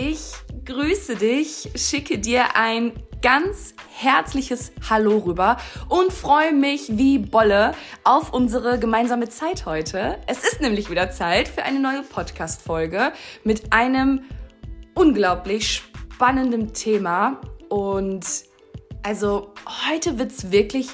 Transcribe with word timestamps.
Ich 0.00 0.30
grüße 0.64 1.16
dich, 1.16 1.70
schicke 1.74 2.20
dir 2.20 2.54
ein 2.54 2.92
ganz 3.20 3.74
herzliches 3.96 4.70
Hallo 4.88 5.18
rüber 5.18 5.56
und 5.88 6.12
freue 6.12 6.52
mich 6.52 6.96
wie 6.96 7.18
Bolle 7.18 7.72
auf 8.04 8.32
unsere 8.32 8.78
gemeinsame 8.78 9.28
Zeit 9.28 9.66
heute. 9.66 10.20
Es 10.28 10.44
ist 10.44 10.60
nämlich 10.60 10.88
wieder 10.88 11.10
Zeit 11.10 11.48
für 11.48 11.64
eine 11.64 11.80
neue 11.80 12.02
Podcast-Folge 12.02 13.12
mit 13.42 13.72
einem 13.72 14.22
unglaublich 14.94 15.82
spannenden 16.12 16.72
Thema. 16.74 17.40
Und 17.68 18.24
also 19.02 19.52
heute 19.88 20.16
wird 20.16 20.30
es 20.30 20.52
wirklich 20.52 20.90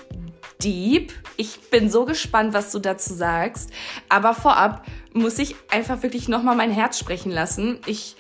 deep. 0.62 1.12
Ich 1.36 1.60
bin 1.68 1.90
so 1.90 2.06
gespannt, 2.06 2.54
was 2.54 2.72
du 2.72 2.78
dazu 2.78 3.12
sagst. 3.12 3.70
Aber 4.08 4.32
vorab 4.32 4.86
muss 5.12 5.38
ich 5.38 5.56
einfach 5.70 6.02
wirklich 6.02 6.26
nochmal 6.26 6.56
mein 6.56 6.70
Herz 6.70 6.98
sprechen 6.98 7.30
lassen. 7.30 7.80
Ich 7.84 8.16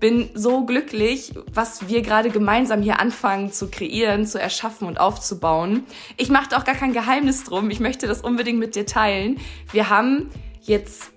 bin 0.00 0.30
so 0.34 0.64
glücklich, 0.64 1.32
was 1.52 1.88
wir 1.88 2.02
gerade 2.02 2.30
gemeinsam 2.30 2.82
hier 2.82 3.00
anfangen 3.00 3.52
zu 3.52 3.70
kreieren, 3.70 4.26
zu 4.26 4.40
erschaffen 4.40 4.86
und 4.86 5.00
aufzubauen. 5.00 5.84
Ich 6.16 6.28
mache 6.30 6.56
auch 6.56 6.64
gar 6.64 6.74
kein 6.74 6.92
Geheimnis 6.92 7.44
drum. 7.44 7.70
Ich 7.70 7.80
möchte 7.80 8.06
das 8.06 8.20
unbedingt 8.20 8.58
mit 8.58 8.74
dir 8.74 8.86
teilen. 8.86 9.38
Wir 9.72 9.90
haben 9.90 10.30
jetzt 10.62 11.10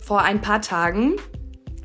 vor 0.00 0.22
ein 0.22 0.40
paar 0.40 0.60
Tagen 0.60 1.16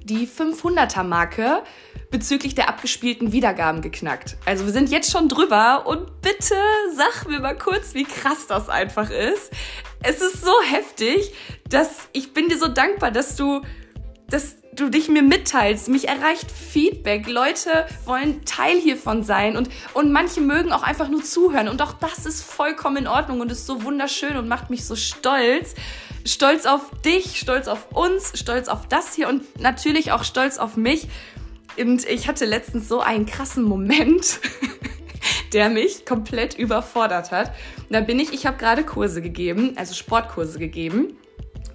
die 0.03 0.27
500er 0.27 1.03
Marke 1.03 1.63
bezüglich 2.09 2.55
der 2.55 2.69
abgespielten 2.69 3.31
Wiedergaben 3.31 3.81
geknackt. 3.81 4.37
Also 4.45 4.65
wir 4.65 4.73
sind 4.73 4.89
jetzt 4.89 5.11
schon 5.11 5.29
drüber 5.29 5.85
und 5.85 6.21
bitte 6.21 6.55
sag 6.95 7.27
mir 7.27 7.39
mal 7.39 7.55
kurz, 7.55 7.93
wie 7.93 8.05
krass 8.05 8.47
das 8.47 8.67
einfach 8.67 9.11
ist. 9.11 9.51
Es 10.01 10.21
ist 10.21 10.43
so 10.43 10.53
heftig, 10.71 11.33
dass 11.69 12.09
ich 12.13 12.33
bin 12.33 12.49
dir 12.49 12.57
so 12.57 12.67
dankbar, 12.67 13.11
dass 13.11 13.35
du 13.35 13.61
dass 14.29 14.57
du 14.79 14.89
dich 14.89 15.09
mir 15.09 15.21
mitteilst. 15.21 15.89
Mich 15.89 16.07
erreicht 16.07 16.49
Feedback. 16.51 17.27
Leute 17.27 17.85
wollen 18.05 18.43
Teil 18.45 18.77
hiervon 18.77 19.23
sein 19.23 19.57
und, 19.57 19.69
und 19.93 20.11
manche 20.11 20.41
mögen 20.41 20.71
auch 20.71 20.83
einfach 20.83 21.09
nur 21.09 21.23
zuhören. 21.23 21.67
Und 21.67 21.81
auch 21.81 21.93
das 21.93 22.25
ist 22.25 22.43
vollkommen 22.43 22.97
in 22.97 23.07
Ordnung 23.07 23.41
und 23.41 23.51
ist 23.51 23.65
so 23.65 23.83
wunderschön 23.83 24.37
und 24.37 24.47
macht 24.47 24.69
mich 24.69 24.85
so 24.85 24.95
stolz. 24.95 25.75
Stolz 26.25 26.65
auf 26.65 26.91
dich, 27.05 27.39
stolz 27.39 27.67
auf 27.67 27.91
uns, 27.91 28.33
stolz 28.35 28.67
auf 28.67 28.87
das 28.87 29.15
hier 29.15 29.29
und 29.29 29.59
natürlich 29.59 30.11
auch 30.11 30.23
stolz 30.23 30.57
auf 30.57 30.77
mich. 30.77 31.07
Und 31.77 32.07
ich 32.07 32.27
hatte 32.27 32.45
letztens 32.45 32.87
so 32.87 32.99
einen 32.99 33.25
krassen 33.25 33.63
Moment. 33.63 34.39
der 35.53 35.69
mich 35.69 36.05
komplett 36.05 36.53
überfordert 36.57 37.31
hat. 37.31 37.51
Da 37.89 38.01
bin 38.01 38.19
ich, 38.19 38.33
ich 38.33 38.45
habe 38.45 38.57
gerade 38.57 38.83
Kurse 38.83 39.19
gegeben, 39.19 39.73
also 39.77 39.95
Sportkurse 39.95 40.59
gegeben 40.59 41.17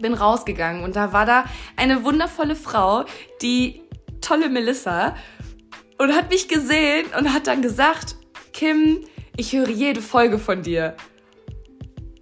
bin 0.00 0.14
rausgegangen 0.14 0.84
und 0.84 0.96
da 0.96 1.12
war 1.12 1.26
da 1.26 1.44
eine 1.76 2.04
wundervolle 2.04 2.56
Frau, 2.56 3.04
die 3.42 3.82
tolle 4.20 4.48
Melissa, 4.48 5.16
und 5.98 6.14
hat 6.14 6.30
mich 6.30 6.48
gesehen 6.48 7.06
und 7.18 7.32
hat 7.32 7.46
dann 7.46 7.62
gesagt, 7.62 8.16
Kim, 8.52 9.00
ich 9.36 9.52
höre 9.52 9.68
jede 9.68 10.02
Folge 10.02 10.38
von 10.38 10.62
dir. 10.62 10.96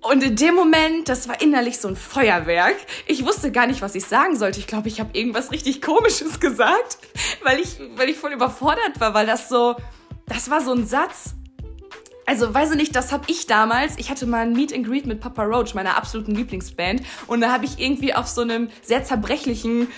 Und 0.02 0.22
in 0.24 0.34
dem 0.34 0.56
Moment, 0.56 1.08
das 1.08 1.28
war 1.28 1.40
innerlich 1.40 1.78
so 1.78 1.86
ein 1.86 1.94
Feuerwerk. 1.94 2.74
Ich 3.06 3.24
wusste 3.24 3.52
gar 3.52 3.68
nicht, 3.68 3.82
was 3.82 3.94
ich 3.94 4.04
sagen 4.04 4.36
sollte. 4.36 4.58
Ich 4.58 4.66
glaube, 4.66 4.88
ich 4.88 4.98
habe 4.98 5.16
irgendwas 5.16 5.52
richtig 5.52 5.80
Komisches 5.80 6.40
gesagt, 6.40 6.98
weil 7.44 7.60
ich, 7.60 7.78
weil 7.96 8.08
ich 8.08 8.16
voll 8.16 8.32
überfordert 8.32 8.98
war, 8.98 9.14
weil 9.14 9.26
das 9.26 9.48
so, 9.48 9.76
das 10.26 10.50
war 10.50 10.60
so 10.60 10.72
ein 10.72 10.86
Satz, 10.86 11.34
also 12.26 12.52
weiß 12.52 12.72
ich 12.72 12.76
nicht, 12.76 12.94
das 12.94 13.12
habe 13.12 13.24
ich 13.26 13.46
damals. 13.46 13.98
Ich 13.98 14.10
hatte 14.10 14.26
mal 14.26 14.42
ein 14.42 14.52
Meet 14.52 14.74
and 14.74 14.86
Greet 14.86 15.06
mit 15.06 15.20
Papa 15.20 15.42
Roach, 15.42 15.74
meiner 15.74 15.96
absoluten 15.96 16.34
Lieblingsband. 16.34 17.02
Und 17.26 17.40
da 17.40 17.52
habe 17.52 17.64
ich 17.64 17.78
irgendwie 17.78 18.14
auf 18.14 18.28
so 18.28 18.42
einem 18.42 18.68
sehr 18.82 19.04
zerbrechlichen 19.04 19.88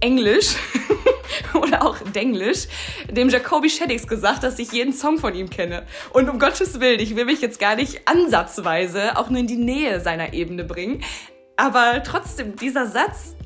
Englisch 0.00 0.56
oder 1.54 1.84
auch 1.84 1.98
Denglisch 2.14 2.66
dem 3.10 3.28
Jacoby 3.28 3.70
Shaddix 3.70 4.06
gesagt, 4.06 4.42
dass 4.42 4.58
ich 4.58 4.72
jeden 4.72 4.92
Song 4.92 5.18
von 5.18 5.34
ihm 5.34 5.50
kenne. 5.50 5.86
Und 6.12 6.28
um 6.28 6.38
Gottes 6.38 6.80
Willen, 6.80 7.00
ich 7.00 7.16
will 7.16 7.26
mich 7.26 7.40
jetzt 7.40 7.58
gar 7.58 7.76
nicht 7.76 8.08
ansatzweise 8.08 9.16
auch 9.16 9.30
nur 9.30 9.40
in 9.40 9.46
die 9.46 9.56
Nähe 9.56 10.00
seiner 10.00 10.32
Ebene 10.32 10.64
bringen. 10.64 11.02
Aber 11.56 12.02
trotzdem, 12.02 12.56
dieser 12.56 12.86
Satz, 12.86 13.36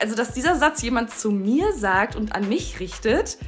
also 0.00 0.14
dass 0.14 0.32
dieser 0.32 0.56
Satz 0.56 0.82
jemand 0.82 1.10
zu 1.10 1.30
mir 1.30 1.72
sagt 1.72 2.16
und 2.16 2.34
an 2.34 2.48
mich 2.48 2.80
richtet, 2.80 3.38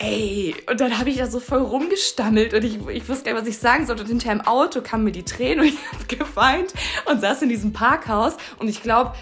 ey, 0.00 0.54
und 0.68 0.80
dann 0.80 0.98
habe 0.98 1.10
ich 1.10 1.18
da 1.18 1.26
so 1.26 1.40
voll 1.40 1.60
rumgestammelt 1.60 2.54
und 2.54 2.64
ich, 2.64 2.78
ich 2.88 3.08
wusste 3.08 3.24
gar 3.24 3.34
nicht, 3.34 3.42
was 3.42 3.48
ich 3.48 3.58
sagen 3.58 3.86
sollte. 3.86 4.02
Und 4.02 4.08
hinterher 4.08 4.32
im 4.32 4.40
Auto 4.40 4.80
kamen 4.80 5.04
mir 5.04 5.12
die 5.12 5.24
Tränen 5.24 5.60
und 5.64 5.66
ich 5.66 5.78
habe 5.92 6.04
geweint 6.04 6.74
und 7.06 7.20
saß 7.20 7.42
in 7.42 7.48
diesem 7.48 7.72
Parkhaus. 7.72 8.36
Und 8.58 8.68
ich 8.68 8.82
glaube, 8.82 9.14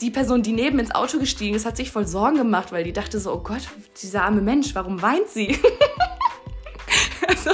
die 0.00 0.10
Person, 0.10 0.42
die 0.42 0.52
neben 0.52 0.80
ins 0.80 0.92
Auto 0.94 1.18
gestiegen 1.20 1.54
ist, 1.54 1.64
hat 1.64 1.76
sich 1.76 1.92
voll 1.92 2.06
Sorgen 2.06 2.36
gemacht, 2.36 2.72
weil 2.72 2.82
die 2.82 2.92
dachte 2.92 3.20
so, 3.20 3.32
oh 3.32 3.38
Gott, 3.38 3.62
dieser 4.02 4.24
arme 4.24 4.42
Mensch, 4.42 4.74
warum 4.74 5.00
weint 5.00 5.28
sie? 5.28 5.56
also, 7.28 7.50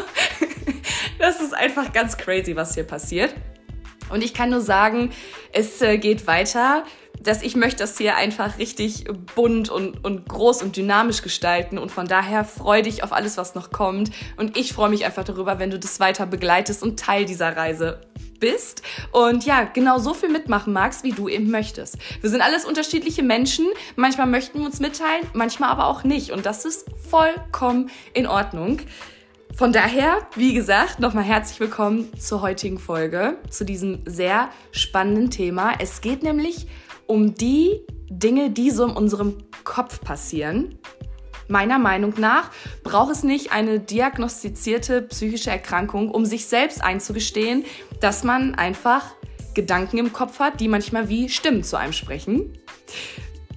das 1.19 1.43
ist 1.43 1.55
einfach 1.55 1.93
ganz 1.93 2.17
crazy, 2.17 2.57
was 2.57 2.75
hier 2.75 2.85
passiert. 2.85 3.35
Und 4.09 4.25
ich 4.25 4.33
kann 4.33 4.49
nur 4.49 4.63
sagen, 4.63 5.11
es 5.53 5.83
äh, 5.83 5.99
geht 5.99 6.27
weiter 6.27 6.85
dass 7.23 7.43
ich 7.43 7.57
möchte 7.57 7.79
das 7.79 7.99
hier 7.99 8.17
einfach 8.17 8.59
richtig 8.59 9.05
bunt 9.35 9.71
und, 9.71 10.05
und 10.05 10.29
groß 10.29 10.63
und 10.63 10.77
dynamisch 10.77 11.23
gestalten 11.23 11.79
und 11.79 11.91
von 11.91 12.07
daher 12.07 12.45
freue 12.45 12.83
dich 12.83 13.03
auf 13.03 13.13
alles, 13.13 13.37
was 13.37 13.55
noch 13.55 13.71
kommt 13.71 14.11
und 14.37 14.57
ich 14.57 14.73
freue 14.73 14.91
mich 14.91 15.05
einfach 15.05 15.25
darüber, 15.25 15.59
wenn 15.59 15.71
du 15.71 15.79
das 15.79 16.01
weiter 16.01 16.27
begleitest 16.27 16.83
und 16.83 16.99
Teil 16.99 17.25
dieser 17.25 17.57
Reise 17.57 18.01
bist 18.41 18.83
und 19.13 19.45
ja, 19.45 19.65
genau 19.65 19.99
so 19.99 20.15
viel 20.15 20.29
mitmachen 20.29 20.73
magst, 20.73 21.03
wie 21.03 21.13
du 21.13 21.29
eben 21.29 21.51
möchtest. 21.51 21.99
Wir 22.21 22.31
sind 22.31 22.41
alles 22.41 22.65
unterschiedliche 22.65 23.23
Menschen, 23.23 23.67
manchmal 23.97 24.27
möchten 24.27 24.61
wir 24.61 24.67
uns 24.67 24.81
mitteilen, 24.81 25.27
manchmal 25.33 25.71
aber 25.71 25.87
auch 25.87 26.05
nicht 26.05 26.31
und 26.31 26.47
das 26.47 26.65
ist 26.65 26.87
vollkommen 27.11 27.91
in 28.15 28.27
Ordnung. 28.27 28.81
Von 29.59 29.73
daher, 29.73 30.19
wie 30.37 30.55
gesagt, 30.55 31.01
nochmal 31.01 31.25
herzlich 31.25 31.59
willkommen 31.59 32.17
zur 32.17 32.43
heutigen 32.43 32.79
Folge, 32.79 33.39
zu 33.51 33.65
diesem 33.65 34.03
sehr 34.05 34.51
spannenden 34.71 35.33
Thema. 35.33 35.73
Es 35.81 36.01
geht 36.01 36.23
nämlich 36.23 36.69
um 37.09 37.35
die 37.35 37.81
Dinge, 38.09 38.51
die 38.51 38.71
so 38.71 38.87
in 38.87 38.93
unserem 38.93 39.39
Kopf 39.65 40.01
passieren. 40.01 40.79
Meiner 41.49 41.79
Meinung 41.79 42.15
nach 42.19 42.51
braucht 42.85 43.11
es 43.11 43.23
nicht 43.25 43.53
eine 43.53 43.81
diagnostizierte 43.81 45.03
psychische 45.03 45.51
Erkrankung, 45.51 46.11
um 46.11 46.27
sich 46.27 46.47
selbst 46.47 46.85
einzugestehen, 46.85 47.65
dass 48.01 48.23
man 48.23 48.55
einfach 48.55 49.15
Gedanken 49.55 49.99
im 49.99 50.13
Kopf 50.13 50.39
hat, 50.39 50.61
die 50.61 50.69
manchmal 50.69 51.09
wie 51.09 51.29
Stimmen 51.29 51.65
zu 51.65 51.77
einem 51.77 51.95
sprechen. 51.95 52.53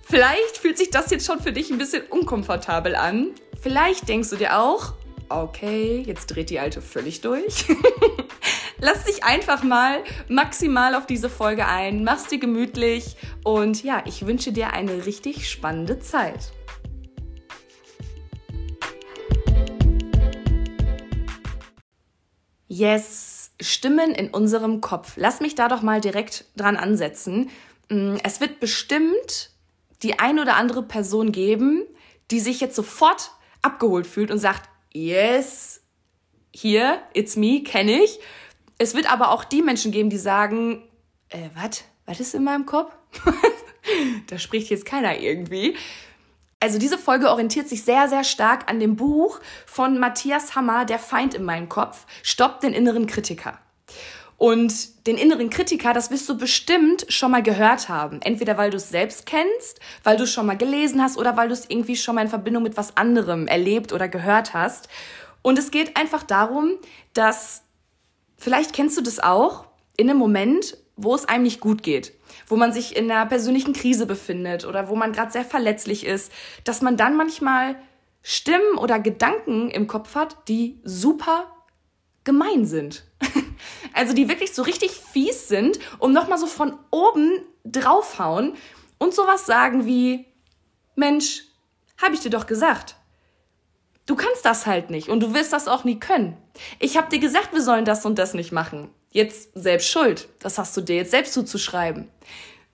Vielleicht 0.04 0.58
fühlt 0.58 0.78
sich 0.78 0.90
das 0.90 1.12
jetzt 1.12 1.26
schon 1.26 1.42
für 1.42 1.52
dich 1.52 1.70
ein 1.70 1.78
bisschen 1.78 2.04
unkomfortabel 2.10 2.96
an. 2.96 3.32
Vielleicht 3.62 4.08
denkst 4.10 4.30
du 4.30 4.38
dir 4.38 4.60
auch, 4.60 4.94
okay, 5.30 6.04
jetzt 6.06 6.28
dreht 6.28 6.50
die 6.50 6.60
Alte 6.60 6.82
völlig 6.82 7.22
durch. 7.22 7.66
Lass 8.84 9.04
dich 9.04 9.24
einfach 9.24 9.62
mal 9.62 10.04
maximal 10.28 10.96
auf 10.96 11.06
diese 11.06 11.30
Folge 11.30 11.68
ein, 11.68 12.04
mach's 12.04 12.26
dir 12.26 12.40
gemütlich 12.40 13.16
und 13.44 13.84
ja, 13.84 14.02
ich 14.08 14.26
wünsche 14.26 14.52
dir 14.52 14.74
eine 14.74 15.06
richtig 15.06 15.48
spannende 15.52 16.00
Zeit. 16.00 16.52
Yes, 22.68 23.52
Stimmen 23.62 24.16
in 24.16 24.32
unserem 24.32 24.82
Kopf. 24.82 25.14
Lass 25.16 25.42
mich 25.42 25.54
da 25.54 25.68
doch 25.68 25.84
mal 25.84 26.02
direkt 26.02 26.46
dran 26.56 26.76
ansetzen. 26.76 27.52
Mm, 27.90 28.16
es 28.24 28.42
wird 28.42 28.60
bestimmt 28.60 29.52
die 30.02 30.18
ein 30.18 30.40
oder 30.40 30.56
andere 30.56 30.82
Person 30.82 31.32
geben, 31.32 31.86
die 32.32 32.40
sich 32.40 32.60
jetzt 32.60 32.76
sofort 32.76 33.30
abgeholt 33.62 34.08
fühlt 34.08 34.32
und 34.32 34.40
sagt, 34.40 34.68
yes, 34.92 35.84
hier, 36.52 37.04
it's 37.14 37.36
me, 37.36 37.62
kenne 37.62 38.02
ich. 38.02 38.20
Es 38.82 38.96
wird 38.96 39.12
aber 39.12 39.30
auch 39.30 39.44
die 39.44 39.62
Menschen 39.62 39.92
geben, 39.92 40.10
die 40.10 40.18
sagen, 40.18 40.82
äh, 41.30 41.50
was? 41.54 41.84
Was 42.08 42.20
ist 42.20 42.34
in 42.34 42.44
meinem 42.44 42.66
Kopf? 42.66 42.92
da 44.28 44.40
spricht 44.40 44.72
jetzt 44.72 44.88
keiner 44.88 45.20
irgendwie. 45.20 45.76
Also 46.60 46.80
diese 46.80 46.98
Folge 46.98 47.30
orientiert 47.30 47.70
sich 47.70 47.84
sehr, 47.84 48.08
sehr 48.08 48.24
stark 48.24 48.72
an 48.72 48.80
dem 48.80 48.96
Buch 48.96 49.40
von 49.68 50.00
Matthias 50.00 50.56
Hammer, 50.56 50.86
Der 50.86 50.98
Feind 50.98 51.36
in 51.36 51.44
meinem 51.44 51.70
Kopf, 51.70 52.08
Stopp 52.24 52.60
den 52.62 52.74
inneren 52.74 53.06
Kritiker. 53.06 53.60
Und 54.38 55.06
den 55.06 55.16
inneren 55.16 55.52
Kritiker, 55.52 55.94
das 55.94 56.10
wirst 56.10 56.28
du 56.28 56.36
bestimmt 56.36 57.06
schon 57.08 57.30
mal 57.30 57.44
gehört 57.44 57.88
haben. 57.88 58.20
Entweder 58.24 58.58
weil 58.58 58.72
du 58.72 58.78
es 58.78 58.90
selbst 58.90 59.28
kennst, 59.28 59.80
weil 60.04 60.18
du 60.18 60.24
es 60.24 60.34
schon 60.34 60.48
mal 60.48 60.58
gelesen 60.58 61.04
hast 61.04 61.20
oder 61.20 61.38
weil 61.38 61.50
du 61.50 61.54
es 61.54 61.70
irgendwie 61.70 61.96
schon 61.96 62.16
mal 62.16 62.24
in 62.24 62.30
Verbindung 62.30 62.64
mit 62.64 62.78
was 62.78 62.98
anderem 62.98 63.46
erlebt 63.46 63.94
oder 63.94 64.08
gehört 64.08 64.56
hast. 64.56 64.90
Und 65.44 65.60
es 65.60 65.70
geht 65.70 65.98
einfach 65.98 66.24
darum, 66.24 66.72
dass 67.14 67.61
Vielleicht 68.42 68.74
kennst 68.74 68.98
du 68.98 69.02
das 69.02 69.20
auch 69.20 69.66
in 69.98 70.10
einem 70.10 70.18
Moment, 70.18 70.76
wo 70.96 71.14
es 71.14 71.26
einem 71.26 71.44
nicht 71.44 71.60
gut 71.60 71.84
geht, 71.84 72.14
wo 72.48 72.56
man 72.56 72.74
sich 72.74 72.96
in 72.96 73.12
einer 73.12 73.28
persönlichen 73.28 73.72
Krise 73.72 74.08
befindet 74.08 74.66
oder 74.66 74.90
wo 74.90 74.96
man 74.96 75.14
gerade 75.14 75.32
sehr 75.32 75.46
verletzlich 75.46 76.08
ist, 76.08 76.32
dass 76.64 76.82
man 76.82 76.98
dann 76.98 77.16
manchmal 77.16 77.76
Stimmen 78.24 78.80
oder 78.80 78.98
Gedanken 78.98 79.70
im 79.70 79.86
Kopf 79.86 80.16
hat, 80.16 80.48
die 80.48 80.80
super 80.84 81.56
gemein 82.24 82.66
sind. 82.66 83.06
also 83.94 84.16
die 84.16 84.28
wirklich 84.28 84.56
so 84.56 84.64
richtig 84.64 84.90
fies 84.90 85.48
sind, 85.48 85.78
um 86.00 86.12
nochmal 86.12 86.40
so 86.40 86.48
von 86.48 86.80
oben 86.90 87.44
draufhauen 87.64 88.56
und 88.98 89.14
sowas 89.14 89.46
sagen 89.46 89.86
wie, 89.86 90.26
Mensch, 90.96 91.44
Habe 92.02 92.16
ich 92.16 92.22
dir 92.22 92.32
doch 92.32 92.48
gesagt. 92.48 92.96
Du 94.12 94.18
kannst 94.18 94.44
das 94.44 94.66
halt 94.66 94.90
nicht 94.90 95.08
und 95.08 95.22
du 95.22 95.34
wirst 95.34 95.54
das 95.54 95.70
auch 95.70 95.86
nie 95.86 95.98
können. 95.98 96.36
Ich 96.80 96.98
habe 96.98 97.08
dir 97.10 97.20
gesagt, 97.20 97.54
wir 97.54 97.62
sollen 97.62 97.86
das 97.86 98.06
und 98.06 98.20
das 98.20 98.34
nicht 98.34 98.52
machen. 98.52 98.90
Jetzt 99.10 99.52
selbst 99.54 99.88
schuld. 99.88 100.28
Das 100.42 100.58
hast 100.58 100.76
du 100.76 100.82
dir 100.82 100.98
jetzt 100.98 101.12
selbst 101.12 101.32
zuzuschreiben. 101.32 102.10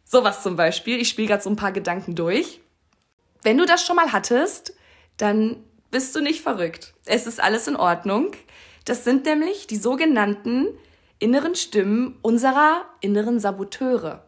Sowas 0.03 0.41
zum 0.41 0.55
Beispiel. 0.55 0.99
Ich 0.99 1.09
spiele 1.09 1.27
gerade 1.27 1.43
so 1.43 1.51
ein 1.51 1.55
paar 1.55 1.71
Gedanken 1.71 2.15
durch. 2.15 2.59
Wenn 3.43 3.59
du 3.59 3.67
das 3.67 3.85
schon 3.85 3.97
mal 3.97 4.13
hattest, 4.13 4.73
dann 5.17 5.57
bist 5.91 6.15
du 6.15 6.21
nicht 6.21 6.41
verrückt. 6.41 6.95
Es 7.05 7.27
ist 7.27 7.39
alles 7.39 7.67
in 7.67 7.75
Ordnung. 7.75 8.31
Das 8.85 9.03
sind 9.03 9.25
nämlich 9.25 9.67
die 9.67 9.77
sogenannten 9.77 10.69
inneren 11.19 11.53
Stimmen 11.53 12.17
unserer 12.23 12.83
inneren 12.99 13.39
Saboteure. 13.39 14.25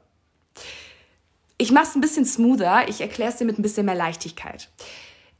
Ich 1.57 1.71
mache 1.71 1.85
es 1.85 1.95
ein 1.95 2.01
bisschen 2.01 2.25
smoother, 2.25 2.87
ich 2.87 3.01
erkläre 3.01 3.31
es 3.31 3.37
dir 3.37 3.45
mit 3.45 3.57
ein 3.57 3.63
bisschen 3.63 3.87
mehr 3.87 3.95
Leichtigkeit. 3.95 4.69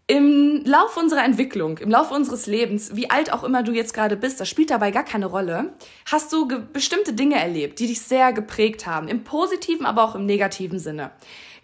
Im 0.10 0.64
Lauf 0.66 0.98
unserer 0.98 1.24
Entwicklung, 1.24 1.78
im 1.78 1.92
Lauf 1.92 2.10
unseres 2.10 2.48
Lebens, 2.48 2.96
wie 2.96 3.12
alt 3.12 3.32
auch 3.32 3.44
immer 3.44 3.62
du 3.62 3.74
jetzt 3.74 3.94
gerade 3.94 4.18
bist, 4.18 4.40
das 4.40 4.50
spielt 4.50 4.72
dabei 4.72 4.90
gar 4.90 5.04
keine 5.04 5.28
Rolle, 5.28 5.74
hast 6.08 6.34
du 6.34 6.48
bestimmte 6.74 7.14
Dinge 7.14 7.36
erlebt, 7.36 7.78
die 7.78 7.86
dich 7.86 8.02
sehr 8.02 8.34
geprägt 8.34 8.88
haben, 8.88 9.08
im 9.08 9.24
positiven, 9.24 9.86
aber 9.86 10.04
auch 10.04 10.16
im 10.16 10.26
negativen 10.26 10.80
Sinne. 10.80 11.12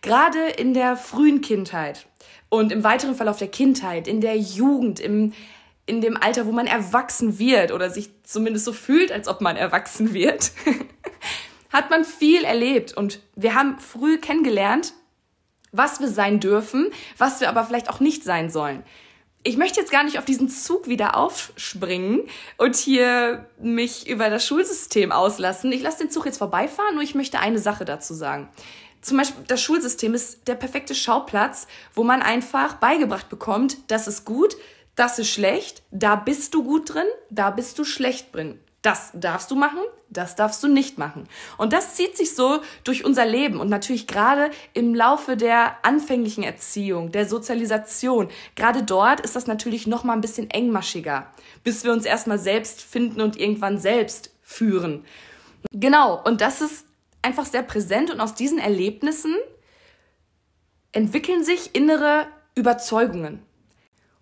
Gerade 0.03 0.37
in 0.57 0.75
der 0.75 0.95
frühen 0.95 1.41
Kindheit 1.41 2.05
und 2.49 2.71
im 2.71 2.83
weiteren 2.83 3.15
Verlauf 3.15 3.39
der 3.39 3.47
Kindheit, 3.47 4.07
in 4.07 4.21
der 4.21 4.37
Jugend, 4.37 4.99
im, 4.99 5.33
in 5.87 6.01
dem 6.01 6.15
Alter, 6.15 6.45
wo 6.45 6.51
man 6.51 6.67
erwachsen 6.67 7.39
wird 7.39 7.71
oder 7.71 7.89
sich 7.89 8.11
zumindest 8.21 8.65
so 8.65 8.73
fühlt, 8.73 9.11
als 9.11 9.27
ob 9.27 9.41
man 9.41 9.55
erwachsen 9.55 10.13
wird, 10.13 10.51
hat 11.73 11.89
man 11.89 12.05
viel 12.05 12.43
erlebt 12.43 12.95
und 12.95 13.21
wir 13.35 13.55
haben 13.55 13.79
früh 13.79 14.19
kennengelernt, 14.19 14.93
was 15.77 15.99
wir 15.99 16.07
sein 16.07 16.39
dürfen, 16.39 16.89
was 17.17 17.41
wir 17.41 17.49
aber 17.49 17.63
vielleicht 17.63 17.89
auch 17.89 17.99
nicht 17.99 18.23
sein 18.23 18.49
sollen. 18.49 18.83
Ich 19.43 19.57
möchte 19.57 19.79
jetzt 19.79 19.91
gar 19.91 20.03
nicht 20.03 20.17
auf 20.17 20.25
diesen 20.25 20.49
Zug 20.49 20.87
wieder 20.87 21.15
aufspringen 21.15 22.21
und 22.57 22.75
hier 22.75 23.47
mich 23.59 24.07
über 24.09 24.31
das 24.31 24.45
Schulsystem 24.45 25.11
auslassen. 25.11 25.71
Ich 25.71 25.83
lasse 25.83 25.99
den 25.99 26.09
Zug 26.09 26.25
jetzt 26.25 26.39
vorbeifahren, 26.39 26.95
nur 26.95 27.03
ich 27.03 27.13
möchte 27.13 27.39
eine 27.39 27.59
Sache 27.59 27.85
dazu 27.85 28.15
sagen. 28.15 28.49
Zum 29.01 29.17
Beispiel 29.17 29.43
das 29.47 29.61
Schulsystem 29.61 30.15
ist 30.15 30.47
der 30.47 30.55
perfekte 30.55 30.95
Schauplatz, 30.95 31.67
wo 31.93 32.03
man 32.03 32.23
einfach 32.23 32.77
beigebracht 32.77 33.29
bekommt, 33.29 33.77
das 33.87 34.07
ist 34.07 34.25
gut, 34.25 34.57
das 34.95 35.19
ist 35.19 35.29
schlecht, 35.29 35.83
da 35.91 36.15
bist 36.15 36.55
du 36.55 36.63
gut 36.63 36.95
drin, 36.95 37.05
da 37.29 37.51
bist 37.51 37.77
du 37.77 37.83
schlecht 37.83 38.33
drin. 38.33 38.59
Das 38.85 39.09
darfst 39.15 39.49
du 39.49 39.55
machen, 39.55 39.79
das 40.11 40.35
darfst 40.35 40.61
du 40.61 40.67
nicht 40.67 40.99
machen. 40.99 41.27
Und 41.57 41.73
das 41.73 41.95
zieht 41.95 42.15
sich 42.15 42.35
so 42.35 42.59
durch 42.83 43.03
unser 43.03 43.25
Leben 43.25 43.59
und 43.59 43.67
natürlich 43.67 44.05
gerade 44.05 44.51
im 44.75 44.93
Laufe 44.93 45.35
der 45.37 45.83
anfänglichen 45.83 46.43
Erziehung, 46.43 47.11
der 47.11 47.25
Sozialisation. 47.25 48.27
Gerade 48.55 48.83
dort 48.83 49.21
ist 49.21 49.35
das 49.35 49.47
natürlich 49.47 49.87
noch 49.87 50.03
mal 50.03 50.13
ein 50.13 50.21
bisschen 50.21 50.51
engmaschiger, 50.51 51.25
bis 51.63 51.83
wir 51.83 51.93
uns 51.93 52.05
erstmal 52.05 52.37
selbst 52.37 52.79
finden 52.83 53.21
und 53.21 53.39
irgendwann 53.39 53.79
selbst 53.79 54.29
führen. 54.43 55.03
Genau, 55.71 56.21
und 56.23 56.41
das 56.41 56.61
ist 56.61 56.85
einfach 57.23 57.47
sehr 57.47 57.63
präsent 57.63 58.11
und 58.11 58.19
aus 58.19 58.35
diesen 58.35 58.59
Erlebnissen 58.59 59.33
entwickeln 60.91 61.43
sich 61.43 61.73
innere 61.73 62.27
Überzeugungen. 62.53 63.41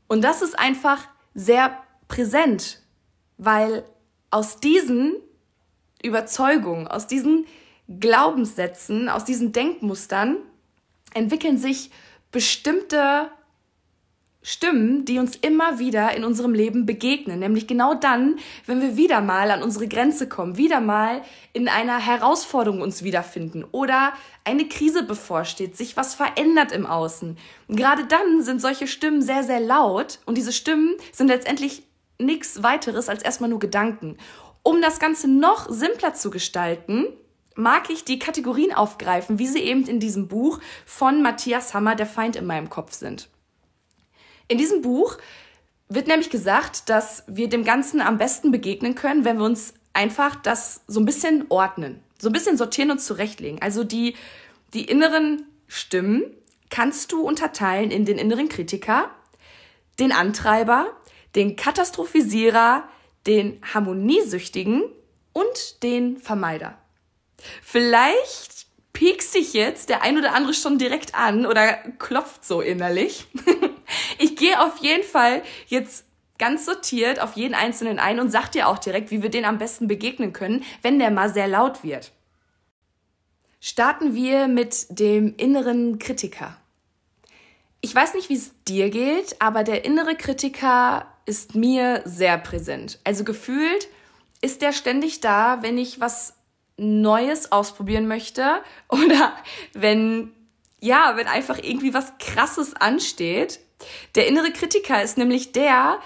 Und 0.07 0.21
das 0.23 0.41
ist 0.41 0.57
einfach 0.57 1.05
sehr 1.33 1.77
präsent, 2.07 2.81
weil 3.37 3.83
aus 4.33 4.59
diesen 4.59 5.15
Überzeugungen, 6.01 6.87
aus 6.87 7.05
diesen 7.05 7.45
Glaubenssätzen, 7.99 9.07
aus 9.07 9.25
diesen 9.25 9.53
Denkmustern 9.53 10.37
entwickeln 11.13 11.59
sich 11.59 11.91
bestimmte 12.31 13.29
Stimmen, 14.41 15.05
die 15.05 15.19
uns 15.19 15.35
immer 15.35 15.77
wieder 15.77 16.17
in 16.17 16.25
unserem 16.25 16.53
Leben 16.53 16.87
begegnen, 16.87 17.39
nämlich 17.39 17.67
genau 17.67 17.93
dann, 17.93 18.39
wenn 18.65 18.81
wir 18.81 18.97
wieder 18.97 19.21
mal 19.21 19.51
an 19.51 19.61
unsere 19.61 19.87
Grenze 19.87 20.27
kommen, 20.27 20.57
wieder 20.57 20.81
mal 20.81 21.21
in 21.53 21.69
einer 21.69 21.99
Herausforderung 21.99 22.81
uns 22.81 23.03
wiederfinden 23.03 23.63
oder 23.71 24.13
eine 24.43 24.67
Krise 24.67 25.03
bevorsteht, 25.03 25.77
sich 25.77 25.95
was 25.95 26.15
verändert 26.15 26.71
im 26.71 26.87
Außen. 26.87 27.37
Und 27.67 27.75
gerade 27.75 28.05
dann 28.05 28.41
sind 28.41 28.59
solche 28.59 28.87
Stimmen 28.87 29.21
sehr, 29.21 29.43
sehr 29.43 29.59
laut 29.59 30.19
und 30.25 30.37
diese 30.37 30.51
Stimmen 30.51 30.95
sind 31.13 31.27
letztendlich 31.27 31.83
nichts 32.19 32.63
weiteres 32.63 33.09
als 33.09 33.23
erstmal 33.23 33.49
nur 33.49 33.59
Gedanken. 33.59 34.17
Um 34.63 34.81
das 34.81 34.99
Ganze 34.99 35.27
noch 35.27 35.69
simpler 35.69 36.13
zu 36.13 36.29
gestalten, 36.29 37.07
mag 37.55 37.89
ich 37.89 38.03
die 38.03 38.19
Kategorien 38.19 38.73
aufgreifen, 38.73 39.39
wie 39.39 39.47
sie 39.47 39.59
eben 39.59 39.85
in 39.85 39.99
diesem 39.99 40.27
Buch 40.27 40.59
von 40.85 41.21
Matthias 41.21 41.73
Hammer, 41.73 41.95
Der 41.95 42.05
Feind 42.05 42.35
in 42.35 42.45
meinem 42.45 42.69
Kopf 42.69 42.93
sind. 42.93 43.29
In 44.47 44.57
diesem 44.57 44.81
Buch 44.81 45.17
wird 45.89 46.07
nämlich 46.07 46.29
gesagt, 46.29 46.89
dass 46.89 47.23
wir 47.27 47.49
dem 47.49 47.63
Ganzen 47.63 48.01
am 48.01 48.17
besten 48.17 48.51
begegnen 48.51 48.95
können, 48.95 49.25
wenn 49.25 49.37
wir 49.37 49.45
uns 49.45 49.73
einfach 49.93 50.35
das 50.35 50.81
so 50.87 50.99
ein 50.99 51.05
bisschen 51.05 51.45
ordnen, 51.49 52.01
so 52.17 52.29
ein 52.29 52.33
bisschen 52.33 52.57
sortieren 52.57 52.91
und 52.91 52.99
zurechtlegen. 52.99 53.61
Also 53.61 53.83
die, 53.83 54.15
die 54.73 54.85
inneren 54.85 55.45
Stimmen 55.67 56.23
kannst 56.69 57.11
du 57.11 57.21
unterteilen 57.21 57.91
in 57.91 58.05
den 58.05 58.17
inneren 58.17 58.49
Kritiker, 58.49 59.11
den 59.99 60.11
Antreiber, 60.11 60.87
den 61.35 61.55
Katastrophisierer, 61.55 62.87
den 63.25 63.61
Harmoniesüchtigen 63.73 64.83
und 65.33 65.83
den 65.83 66.17
Vermeider. 66.17 66.77
Vielleicht 67.61 68.67
piekst 68.93 69.33
dich 69.35 69.53
jetzt 69.53 69.89
der 69.89 70.03
ein 70.03 70.17
oder 70.17 70.33
andere 70.33 70.53
schon 70.53 70.77
direkt 70.77 71.15
an 71.15 71.45
oder 71.45 71.73
klopft 71.97 72.45
so 72.45 72.61
innerlich. 72.61 73.25
ich 74.19 74.35
gehe 74.35 74.61
auf 74.61 74.77
jeden 74.77 75.03
Fall 75.03 75.41
jetzt 75.67 76.05
ganz 76.37 76.65
sortiert 76.65 77.19
auf 77.19 77.33
jeden 77.33 77.53
einzelnen 77.53 77.99
ein 77.99 78.19
und 78.19 78.29
sag 78.29 78.49
dir 78.51 78.67
auch 78.67 78.77
direkt, 78.77 79.11
wie 79.11 79.21
wir 79.21 79.29
den 79.29 79.45
am 79.45 79.57
besten 79.57 79.87
begegnen 79.87 80.33
können, 80.33 80.63
wenn 80.81 80.99
der 80.99 81.11
mal 81.11 81.33
sehr 81.33 81.47
laut 81.47 81.83
wird. 81.83 82.11
Starten 83.59 84.13
wir 84.13 84.47
mit 84.47 84.87
dem 84.89 85.35
inneren 85.37 85.99
Kritiker. 85.99 86.57
Ich 87.81 87.95
weiß 87.95 88.13
nicht, 88.13 88.29
wie 88.29 88.35
es 88.35 88.51
dir 88.67 88.89
geht, 88.89 89.41
aber 89.41 89.63
der 89.63 89.85
innere 89.85 90.15
Kritiker 90.15 91.12
ist 91.25 91.55
mir 91.55 92.01
sehr 92.05 92.37
präsent. 92.37 92.99
Also 93.03 93.23
gefühlt 93.23 93.87
ist 94.41 94.61
der 94.61 94.73
ständig 94.73 95.21
da, 95.21 95.61
wenn 95.61 95.77
ich 95.77 95.99
was 95.99 96.35
Neues 96.77 97.51
ausprobieren 97.51 98.07
möchte 98.07 98.61
oder 98.89 99.33
wenn, 99.73 100.31
ja, 100.81 101.13
wenn 101.15 101.27
einfach 101.27 101.59
irgendwie 101.61 101.93
was 101.93 102.13
Krasses 102.19 102.75
ansteht. 102.75 103.59
Der 104.15 104.27
innere 104.27 104.51
Kritiker 104.51 105.03
ist 105.03 105.17
nämlich 105.17 105.51
der, 105.51 105.99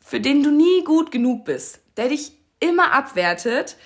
für 0.00 0.20
den 0.20 0.42
du 0.42 0.50
nie 0.50 0.84
gut 0.84 1.10
genug 1.10 1.44
bist, 1.44 1.80
der 1.96 2.08
dich 2.08 2.32
immer 2.60 2.92
abwertet, 2.92 3.76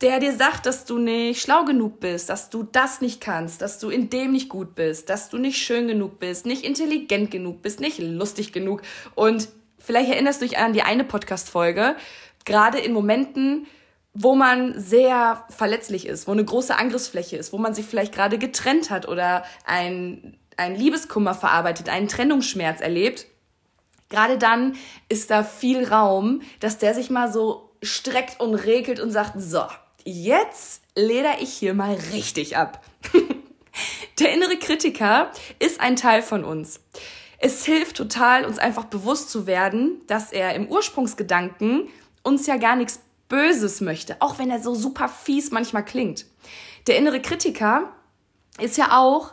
der 0.00 0.20
dir 0.20 0.34
sagt, 0.34 0.66
dass 0.66 0.84
du 0.84 0.98
nicht 0.98 1.40
schlau 1.40 1.64
genug 1.64 2.00
bist, 2.00 2.28
dass 2.28 2.50
du 2.50 2.64
das 2.64 3.00
nicht 3.00 3.20
kannst, 3.20 3.62
dass 3.62 3.78
du 3.78 3.88
in 3.88 4.10
dem 4.10 4.32
nicht 4.32 4.48
gut 4.48 4.74
bist, 4.74 5.08
dass 5.08 5.30
du 5.30 5.38
nicht 5.38 5.56
schön 5.56 5.88
genug 5.88 6.18
bist, 6.18 6.44
nicht 6.44 6.64
intelligent 6.64 7.30
genug 7.30 7.62
bist, 7.62 7.80
nicht 7.80 7.98
lustig 7.98 8.52
genug 8.52 8.82
und 9.14 9.48
Vielleicht 9.86 10.10
erinnerst 10.10 10.42
du 10.42 10.46
dich 10.46 10.58
an 10.58 10.72
die 10.72 10.82
eine 10.82 11.04
Podcast-Folge, 11.04 11.94
gerade 12.44 12.80
in 12.80 12.92
Momenten, 12.92 13.68
wo 14.14 14.34
man 14.34 14.76
sehr 14.76 15.44
verletzlich 15.48 16.08
ist, 16.08 16.26
wo 16.26 16.32
eine 16.32 16.44
große 16.44 16.76
Angriffsfläche 16.76 17.36
ist, 17.36 17.52
wo 17.52 17.58
man 17.58 17.72
sich 17.72 17.86
vielleicht 17.86 18.12
gerade 18.12 18.36
getrennt 18.36 18.90
hat 18.90 19.06
oder 19.06 19.44
ein, 19.64 20.36
ein 20.56 20.74
Liebeskummer 20.74 21.34
verarbeitet, 21.34 21.88
einen 21.88 22.08
Trennungsschmerz 22.08 22.80
erlebt. 22.80 23.26
Gerade 24.08 24.38
dann 24.38 24.74
ist 25.08 25.30
da 25.30 25.44
viel 25.44 25.84
Raum, 25.86 26.42
dass 26.58 26.78
der 26.78 26.92
sich 26.92 27.08
mal 27.08 27.32
so 27.32 27.70
streckt 27.80 28.40
und 28.40 28.56
regelt 28.56 28.98
und 28.98 29.12
sagt, 29.12 29.34
so, 29.36 29.62
jetzt 30.02 30.82
leder 30.96 31.40
ich 31.40 31.52
hier 31.52 31.74
mal 31.74 31.96
richtig 32.12 32.56
ab. 32.56 32.82
der 34.18 34.32
innere 34.32 34.56
Kritiker 34.56 35.30
ist 35.60 35.80
ein 35.80 35.94
Teil 35.94 36.22
von 36.22 36.42
uns 36.42 36.80
es 37.38 37.64
hilft 37.64 37.96
total, 37.96 38.44
uns 38.44 38.58
einfach 38.58 38.84
bewusst 38.84 39.30
zu 39.30 39.46
werden, 39.46 40.00
dass 40.06 40.32
er 40.32 40.54
im 40.54 40.68
Ursprungsgedanken 40.68 41.88
uns 42.22 42.46
ja 42.46 42.56
gar 42.56 42.76
nichts 42.76 43.00
Böses 43.28 43.80
möchte, 43.80 44.16
auch 44.20 44.38
wenn 44.38 44.50
er 44.50 44.60
so 44.60 44.74
super 44.74 45.08
fies 45.08 45.50
manchmal 45.50 45.84
klingt. 45.84 46.26
Der 46.86 46.96
innere 46.96 47.20
Kritiker 47.20 47.92
ist 48.60 48.76
ja 48.78 48.98
auch 48.98 49.32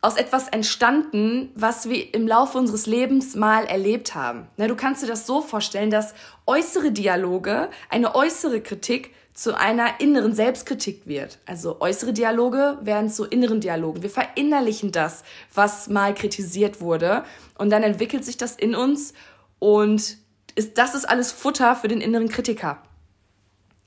aus 0.00 0.16
etwas 0.16 0.48
entstanden, 0.48 1.50
was 1.54 1.88
wir 1.88 2.14
im 2.14 2.28
Laufe 2.28 2.56
unseres 2.58 2.86
Lebens 2.86 3.34
mal 3.34 3.64
erlebt 3.64 4.14
haben. 4.14 4.46
Du 4.56 4.76
kannst 4.76 5.02
dir 5.02 5.08
das 5.08 5.26
so 5.26 5.40
vorstellen, 5.40 5.90
dass 5.90 6.14
äußere 6.46 6.92
Dialoge, 6.92 7.70
eine 7.88 8.14
äußere 8.14 8.60
Kritik 8.60 9.12
zu 9.38 9.56
einer 9.56 10.00
inneren 10.00 10.34
Selbstkritik 10.34 11.06
wird. 11.06 11.38
Also 11.46 11.80
äußere 11.80 12.12
Dialoge 12.12 12.76
werden 12.82 13.08
zu 13.08 13.24
inneren 13.24 13.60
Dialogen. 13.60 14.02
Wir 14.02 14.10
verinnerlichen 14.10 14.90
das, 14.90 15.22
was 15.54 15.88
mal 15.88 16.12
kritisiert 16.12 16.80
wurde 16.80 17.22
und 17.56 17.70
dann 17.70 17.84
entwickelt 17.84 18.24
sich 18.24 18.36
das 18.36 18.56
in 18.56 18.74
uns 18.74 19.12
und 19.60 20.16
ist, 20.56 20.76
das 20.76 20.96
ist 20.96 21.04
alles 21.04 21.30
Futter 21.30 21.76
für 21.76 21.86
den 21.86 22.00
inneren 22.00 22.28
Kritiker. 22.28 22.82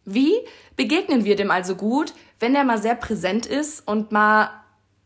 Wie 0.05 0.31
begegnen 0.77 1.25
wir 1.25 1.35
dem 1.35 1.51
also 1.51 1.75
gut, 1.75 2.13
wenn 2.39 2.53
der 2.53 2.63
mal 2.63 2.81
sehr 2.81 2.95
präsent 2.95 3.45
ist 3.45 3.85
und 3.85 4.13
mal 4.13 4.51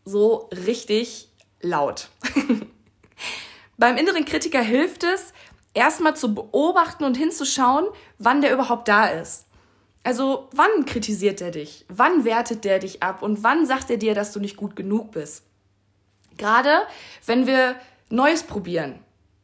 so 0.03 0.51
richtig 0.67 1.27
laut? 1.59 2.09
Beim 3.79 3.97
inneren 3.97 4.25
Kritiker 4.25 4.61
hilft 4.61 5.05
es, 5.05 5.33
erstmal 5.73 6.15
zu 6.15 6.35
beobachten 6.35 7.03
und 7.03 7.17
hinzuschauen, 7.17 7.87
wann 8.19 8.41
der 8.41 8.53
überhaupt 8.53 8.87
da 8.87 9.07
ist. 9.07 9.45
Also 10.05 10.49
wann 10.53 10.85
kritisiert 10.85 11.41
er 11.41 11.49
dich? 11.49 11.83
Wann 11.87 12.25
wertet 12.25 12.63
der 12.63 12.77
dich 12.77 13.01
ab? 13.01 13.23
Und 13.23 13.41
wann 13.41 13.65
sagt 13.65 13.89
er 13.89 13.97
dir, 13.97 14.13
dass 14.13 14.31
du 14.31 14.39
nicht 14.39 14.55
gut 14.55 14.75
genug 14.75 15.11
bist? 15.11 15.43
Gerade 16.37 16.83
wenn 17.25 17.47
wir 17.47 17.75
Neues 18.11 18.43
probieren 18.43 18.99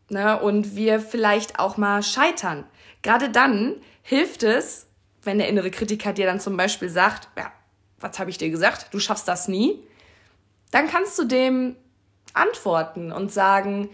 ne, 0.10 0.40
und 0.40 0.76
wir 0.76 1.00
vielleicht 1.00 1.58
auch 1.58 1.78
mal 1.78 2.04
scheitern, 2.04 2.66
gerade 3.02 3.32
dann 3.32 3.78
hilft 4.04 4.44
es, 4.44 4.86
wenn 5.24 5.40
der 5.40 5.50
innere 5.50 5.72
Kritiker 5.72 6.14
dir 6.14 6.28
dann 6.28 6.40
zum 6.40 6.58
Beispiel 6.58 6.90
sagt, 6.90 7.28
ja, 7.36 7.52
was 8.00 8.20
habe 8.20 8.30
ich 8.30 8.38
dir 8.38 8.52
gesagt? 8.52 8.94
Du 8.94 9.00
schaffst 9.00 9.28
das 9.28 9.48
nie. 9.48 9.84
Dann 10.70 10.88
kannst 10.88 11.18
du 11.18 11.26
dem 11.26 11.76
antworten 12.34 13.12
und 13.12 13.32
sagen, 13.32 13.90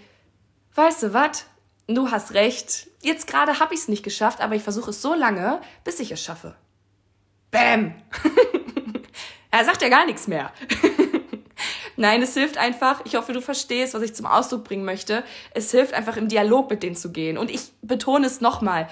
weißt 0.75 1.03
du 1.03 1.13
was? 1.13 1.45
Du 1.87 2.11
hast 2.11 2.33
recht. 2.33 2.89
Jetzt 3.07 3.25
gerade 3.25 3.61
habe 3.61 3.73
ich 3.73 3.79
es 3.79 3.87
nicht 3.87 4.03
geschafft, 4.03 4.41
aber 4.41 4.55
ich 4.55 4.63
versuche 4.63 4.89
es 4.89 5.01
so 5.01 5.13
lange, 5.13 5.61
bis 5.85 6.01
ich 6.01 6.11
es 6.11 6.21
schaffe. 6.21 6.55
Bäm! 7.51 7.95
er 9.51 9.63
sagt 9.63 9.81
ja 9.81 9.87
gar 9.87 10.05
nichts 10.05 10.27
mehr. 10.27 10.51
Nein, 11.95 12.21
es 12.21 12.33
hilft 12.33 12.57
einfach, 12.57 12.99
ich 13.05 13.15
hoffe, 13.15 13.31
du 13.31 13.41
verstehst, 13.41 13.93
was 13.93 14.01
ich 14.01 14.13
zum 14.13 14.25
Ausdruck 14.25 14.65
bringen 14.65 14.83
möchte. 14.83 15.23
Es 15.53 15.71
hilft 15.71 15.93
einfach 15.93 16.17
im 16.17 16.27
Dialog 16.27 16.69
mit 16.69 16.83
denen 16.83 16.97
zu 16.97 17.13
gehen. 17.13 17.37
Und 17.37 17.49
ich 17.49 17.71
betone 17.81 18.27
es 18.27 18.41
nochmal. 18.41 18.89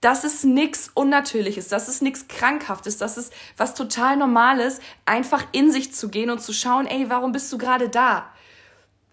Das 0.00 0.24
ist 0.24 0.44
nichts 0.44 0.90
Unnatürliches, 0.92 1.68
das 1.68 1.88
ist 1.88 2.02
nichts 2.02 2.26
Krankhaftes, 2.26 2.98
das 2.98 3.18
ist 3.18 3.32
was 3.56 3.74
total 3.74 4.16
Normales, 4.16 4.80
einfach 5.06 5.44
in 5.52 5.70
sich 5.70 5.94
zu 5.94 6.08
gehen 6.08 6.30
und 6.30 6.40
zu 6.40 6.52
schauen, 6.52 6.88
ey, 6.88 7.08
warum 7.08 7.30
bist 7.30 7.52
du 7.52 7.58
gerade 7.58 7.88
da? 7.88 8.32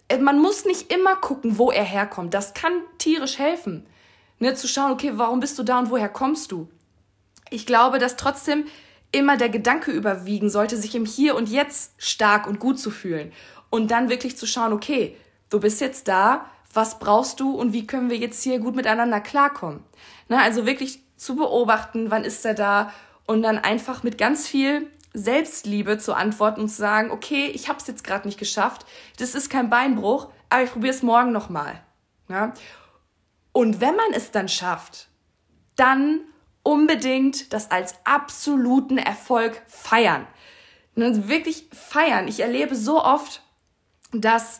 Äh, 0.07 0.17
man 0.17 0.39
muss 0.39 0.65
nicht 0.65 0.91
immer 0.91 1.15
gucken, 1.15 1.59
wo 1.59 1.69
er 1.69 1.83
herkommt. 1.83 2.33
Das 2.33 2.55
kann 2.55 2.73
tierisch 2.97 3.37
helfen. 3.37 3.85
Ne, 4.39 4.53
zu 4.53 4.67
schauen, 4.67 4.91
okay, 4.91 5.13
warum 5.15 5.39
bist 5.39 5.57
du 5.57 5.63
da 5.63 5.79
und 5.79 5.89
woher 5.89 6.09
kommst 6.09 6.51
du? 6.51 6.69
Ich 7.49 7.65
glaube, 7.65 7.99
dass 7.99 8.17
trotzdem 8.17 8.65
immer 9.11 9.37
der 9.37 9.49
Gedanke 9.49 9.91
überwiegen 9.91 10.49
sollte, 10.49 10.77
sich 10.77 10.95
im 10.95 11.05
Hier 11.05 11.35
und 11.35 11.49
Jetzt 11.49 11.93
stark 11.97 12.47
und 12.47 12.59
gut 12.59 12.79
zu 12.79 12.91
fühlen. 12.91 13.31
Und 13.69 13.91
dann 13.91 14.09
wirklich 14.09 14.37
zu 14.37 14.45
schauen, 14.45 14.73
okay, 14.73 15.15
du 15.49 15.59
bist 15.59 15.79
jetzt 15.79 16.07
da, 16.07 16.45
was 16.73 16.99
brauchst 16.99 17.39
du 17.39 17.51
und 17.51 17.71
wie 17.71 17.87
können 17.87 18.09
wir 18.09 18.17
jetzt 18.17 18.43
hier 18.43 18.59
gut 18.59 18.75
miteinander 18.75 19.21
klarkommen? 19.21 19.83
Ne, 20.27 20.41
also 20.41 20.65
wirklich 20.65 20.99
zu 21.15 21.35
beobachten, 21.35 22.11
wann 22.11 22.25
ist 22.25 22.45
er 22.45 22.53
da 22.53 22.91
und 23.25 23.41
dann 23.41 23.57
einfach 23.57 24.03
mit 24.03 24.17
ganz 24.17 24.47
viel 24.47 24.91
Selbstliebe 25.13 25.97
zu 25.97 26.13
antworten 26.13 26.61
und 26.61 26.69
zu 26.69 26.75
sagen, 26.75 27.09
okay, 27.09 27.47
ich 27.47 27.69
habe 27.69 27.79
es 27.79 27.87
jetzt 27.87 28.03
gerade 28.03 28.27
nicht 28.27 28.37
geschafft, 28.37 28.85
das 29.17 29.33
ist 29.33 29.49
kein 29.49 29.69
Beinbruch, 29.69 30.27
aber 30.49 30.63
ich 30.63 30.71
probiere 30.71 30.93
es 30.93 31.03
morgen 31.03 31.31
nochmal. 31.31 31.81
Ja? 32.27 32.53
Und 33.55 33.79
wenn 33.79 33.95
man 33.95 34.11
es 34.11 34.31
dann 34.31 34.49
schafft, 34.49 35.07
dann 35.77 36.19
unbedingt 36.61 37.53
das 37.53 37.71
als 37.71 37.95
absoluten 38.03 38.97
Erfolg 38.97 39.61
feiern. 39.65 40.27
Und 40.95 41.29
wirklich 41.29 41.69
feiern. 41.71 42.27
Ich 42.27 42.41
erlebe 42.41 42.75
so 42.75 43.01
oft, 43.01 43.43
dass 44.11 44.59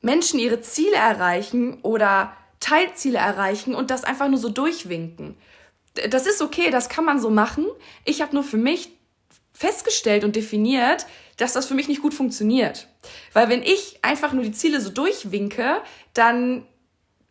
Menschen 0.00 0.40
ihre 0.40 0.60
Ziele 0.60 0.96
erreichen 0.96 1.78
oder 1.82 2.32
Teilziele 2.58 3.18
erreichen 3.18 3.76
und 3.76 3.92
das 3.92 4.02
einfach 4.02 4.26
nur 4.26 4.40
so 4.40 4.48
durchwinken. 4.48 5.36
Das 6.10 6.26
ist 6.26 6.42
okay, 6.42 6.70
das 6.70 6.88
kann 6.88 7.04
man 7.04 7.20
so 7.20 7.30
machen. 7.30 7.64
Ich 8.04 8.22
habe 8.22 8.34
nur 8.34 8.42
für 8.42 8.56
mich 8.56 8.88
festgestellt 9.52 10.24
und 10.24 10.34
definiert, 10.34 11.06
dass 11.36 11.52
das 11.52 11.66
für 11.66 11.74
mich 11.74 11.86
nicht 11.86 12.02
gut 12.02 12.12
funktioniert. 12.12 12.88
Weil 13.32 13.48
wenn 13.50 13.62
ich 13.62 14.00
einfach 14.02 14.32
nur 14.32 14.42
die 14.42 14.50
Ziele 14.50 14.80
so 14.80 14.90
durchwinke, 14.90 15.80
dann 16.12 16.66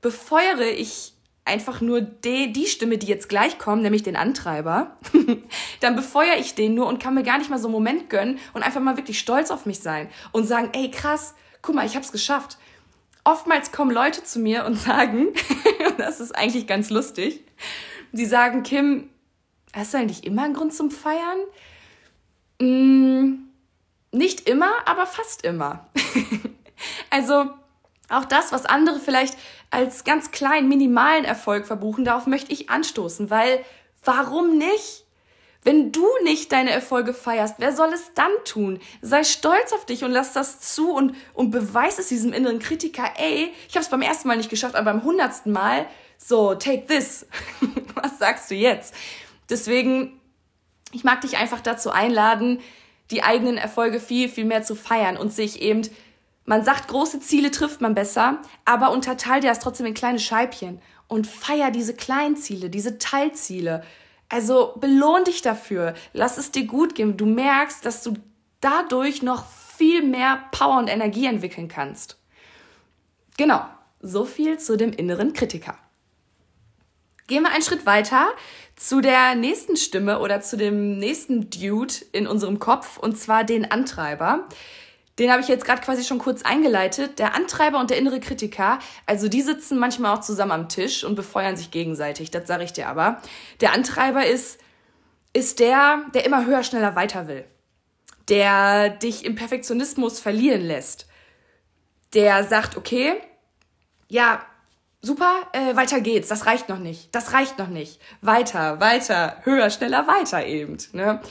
befeuere 0.06 0.70
ich 0.70 1.14
einfach 1.46 1.82
nur 1.82 2.00
die, 2.00 2.54
die 2.54 2.68
Stimme, 2.68 3.00
die 3.00 3.08
jetzt 3.08 3.28
gleich 3.28 3.58
kommt, 3.58 3.82
nämlich 3.82 4.04
den 4.04 4.16
Antreiber, 4.16 4.98
dann 5.80 5.96
befeuere 5.96 6.38
ich 6.38 6.54
den 6.54 6.76
nur 6.76 6.86
und 6.86 7.02
kann 7.02 7.16
mir 7.16 7.24
gar 7.24 7.40
nicht 7.40 7.50
mal 7.50 7.58
so 7.58 7.70
einen 7.70 7.74
Moment 7.74 8.08
gönnen 8.12 8.38
und 8.54 8.62
einfach 8.62 8.82
mal 8.82 8.98
wirklich 8.98 9.18
stolz 9.18 9.50
auf 9.50 9.66
mich 9.66 9.80
sein 9.80 10.08
und 10.32 10.46
sagen, 10.46 10.70
ey 10.74 10.92
krass, 10.92 11.34
guck 11.64 11.74
mal, 11.74 11.88
ich 11.88 11.96
hab's 11.96 12.12
geschafft. 12.12 12.60
Oftmals 13.24 13.72
kommen 13.72 13.90
Leute 13.90 14.24
zu 14.24 14.38
mir 14.38 14.66
und 14.66 14.76
sagen, 14.78 15.30
das 15.98 16.20
ist 16.20 16.36
eigentlich 16.36 16.68
ganz 16.68 16.92
lustig, 16.92 17.44
die 18.12 18.28
sagen, 18.28 18.62
Kim, 18.62 19.10
hast 19.74 19.96
du 19.96 19.98
eigentlich 19.98 20.24
immer 20.24 20.44
einen 20.44 20.54
Grund 20.54 20.72
zum 20.72 20.92
Feiern? 20.92 21.40
Mm, 22.62 23.40
nicht 24.12 24.48
immer, 24.48 24.72
aber 24.86 25.08
fast 25.08 25.44
immer. 25.44 25.90
also 27.10 27.50
auch 28.10 28.26
das, 28.26 28.52
was 28.52 28.66
andere 28.66 29.00
vielleicht 29.00 29.38
als 29.72 30.04
ganz 30.04 30.32
kleinen, 30.32 30.70
minimalen 30.70 31.26
Erfolg 31.26 31.66
verbuchen, 31.66 32.06
darauf 32.06 32.28
möchte 32.28 32.52
ich 32.52 32.70
anstoßen, 32.70 33.30
weil 33.30 33.64
warum 34.04 34.58
nicht? 34.58 35.04
Wenn 35.64 35.92
du 35.92 36.06
nicht 36.24 36.52
deine 36.52 36.70
Erfolge 36.70 37.12
feierst, 37.12 37.56
wer 37.58 37.76
soll 37.76 37.92
es 37.92 38.14
dann 38.14 38.32
tun? 38.46 38.80
Sei 39.02 39.24
stolz 39.24 39.74
auf 39.74 39.88
dich 39.88 40.04
und 40.04 40.12
lass 40.12 40.32
das 40.32 40.60
zu 40.60 40.92
und, 40.92 41.16
und 41.34 41.50
beweis 41.50 41.98
es 41.98 42.10
diesem 42.10 42.34
inneren 42.34 42.60
Kritiker, 42.60 43.12
ey, 43.18 43.52
ich 43.68 43.76
habe 43.76 43.84
es 43.84 43.90
beim 43.90 44.04
ersten 44.04 44.28
Mal 44.28 44.38
nicht 44.38 44.52
geschafft, 44.52 44.76
aber 44.76 44.94
beim 44.94 45.04
hundertsten 45.04 45.52
Mal, 45.52 45.88
so, 46.20 46.54
take 46.54 46.86
this. 46.86 47.26
Was 47.96 48.20
sagst 48.20 48.52
du 48.52 48.56
jetzt? 48.56 48.94
Deswegen 49.50 50.22
ich 50.96 51.04
mag 51.04 51.22
dich 51.22 51.38
einfach 51.38 51.62
dazu 51.62 51.92
einladen, 51.92 52.60
die 53.12 53.22
eigenen 53.22 53.58
Erfolge 53.58 54.00
viel, 54.00 54.30
viel 54.30 54.46
mehr 54.46 54.64
zu 54.64 54.76
feiern 54.76 55.18
und 55.18 55.32
sich 55.32 55.62
eben, 55.62 55.82
man 56.46 56.64
sagt, 56.64 56.88
große 56.88 57.20
Ziele 57.20 57.52
trifft 57.52 57.82
man 57.82 57.96
besser, 57.96 58.40
aber 58.66 58.92
unterteil 58.92 59.42
dir 59.42 59.50
das 59.50 59.60
trotzdem 59.60 59.88
in 59.88 59.94
kleine 59.94 60.20
Scheibchen 60.20 60.80
und 61.08 61.28
feier 61.28 61.72
diese 61.72 61.96
kleinen 61.96 62.38
Ziele, 62.38 62.70
diese 62.70 62.98
Teilziele. 62.98 63.84
Also 64.30 64.74
belohn 64.80 65.24
dich 65.24 65.42
dafür, 65.42 65.96
lass 66.14 66.38
es 66.38 66.52
dir 66.52 66.66
gut 66.66 66.96
gehen. 66.96 67.18
Du 67.18 67.26
merkst, 67.26 67.86
dass 67.86 68.04
du 68.04 68.14
dadurch 68.62 69.22
noch 69.22 69.46
viel 69.78 70.04
mehr 70.04 70.44
Power 70.52 70.78
und 70.78 70.88
Energie 70.88 71.26
entwickeln 71.26 71.68
kannst. 71.68 72.18
Genau, 73.38 73.66
so 74.00 74.26
viel 74.26 74.58
zu 74.60 74.78
dem 74.78 74.94
inneren 74.94 75.34
Kritiker. 75.34 75.78
Gehen 77.28 77.44
wir 77.44 77.52
einen 77.52 77.64
Schritt 77.64 77.88
weiter 77.88 78.28
zu 78.76 79.02
der 79.02 79.36
nächsten 79.36 79.78
Stimme 79.78 80.20
oder 80.20 80.42
zu 80.42 80.58
dem 80.58 80.98
nächsten 81.00 81.50
Dude 81.50 81.94
in 82.12 82.28
unserem 82.28 82.60
Kopf 82.60 82.98
und 82.98 83.18
zwar 83.18 83.44
den 83.44 83.70
Antreiber. 83.70 84.48
Den 85.18 85.32
habe 85.32 85.42
ich 85.42 85.48
jetzt 85.48 85.64
gerade 85.64 85.82
quasi 85.82 86.04
schon 86.04 86.20
kurz 86.20 86.42
eingeleitet. 86.42 87.20
Der 87.20 87.36
Antreiber 87.36 87.80
und 87.80 87.90
der 87.90 87.98
innere 87.98 88.20
Kritiker, 88.20 88.80
also 89.06 89.30
die 89.30 89.42
sitzen 89.42 89.80
manchmal 89.80 90.16
auch 90.16 90.22
zusammen 90.22 90.52
am 90.52 90.70
Tisch 90.70 91.04
und 91.04 91.16
befeuern 91.16 91.56
sich 91.56 91.72
gegenseitig, 91.72 92.32
das 92.32 92.48
sage 92.48 92.66
ich 92.66 92.74
dir 92.74 92.88
aber. 92.88 93.22
Der 93.62 93.74
Antreiber 93.74 94.26
ist, 94.26 94.60
ist 95.32 95.60
der, 95.60 96.02
der 96.14 96.26
immer 96.26 96.46
höher, 96.46 96.64
schneller, 96.64 96.96
weiter 96.96 97.28
will. 97.28 97.46
Der 98.28 98.90
dich 98.90 99.24
im 99.24 99.36
Perfektionismus 99.36 100.20
verlieren 100.20 100.62
lässt. 100.62 101.08
Der 102.14 102.44
sagt, 102.44 102.76
okay, 102.76 103.14
ja, 104.10 104.42
super, 105.02 105.48
äh, 105.54 105.76
weiter 105.76 106.02
geht's, 106.02 106.28
das 106.28 106.46
reicht 106.46 106.68
noch 106.68 106.80
nicht, 106.80 107.14
das 107.16 107.32
reicht 107.34 107.58
noch 107.58 107.68
nicht. 107.68 108.02
Weiter, 108.22 108.80
weiter, 108.80 109.38
höher, 109.44 109.70
schneller, 109.70 110.08
weiter 110.08 110.46
eben. 110.46 110.78
Ne? 110.92 111.22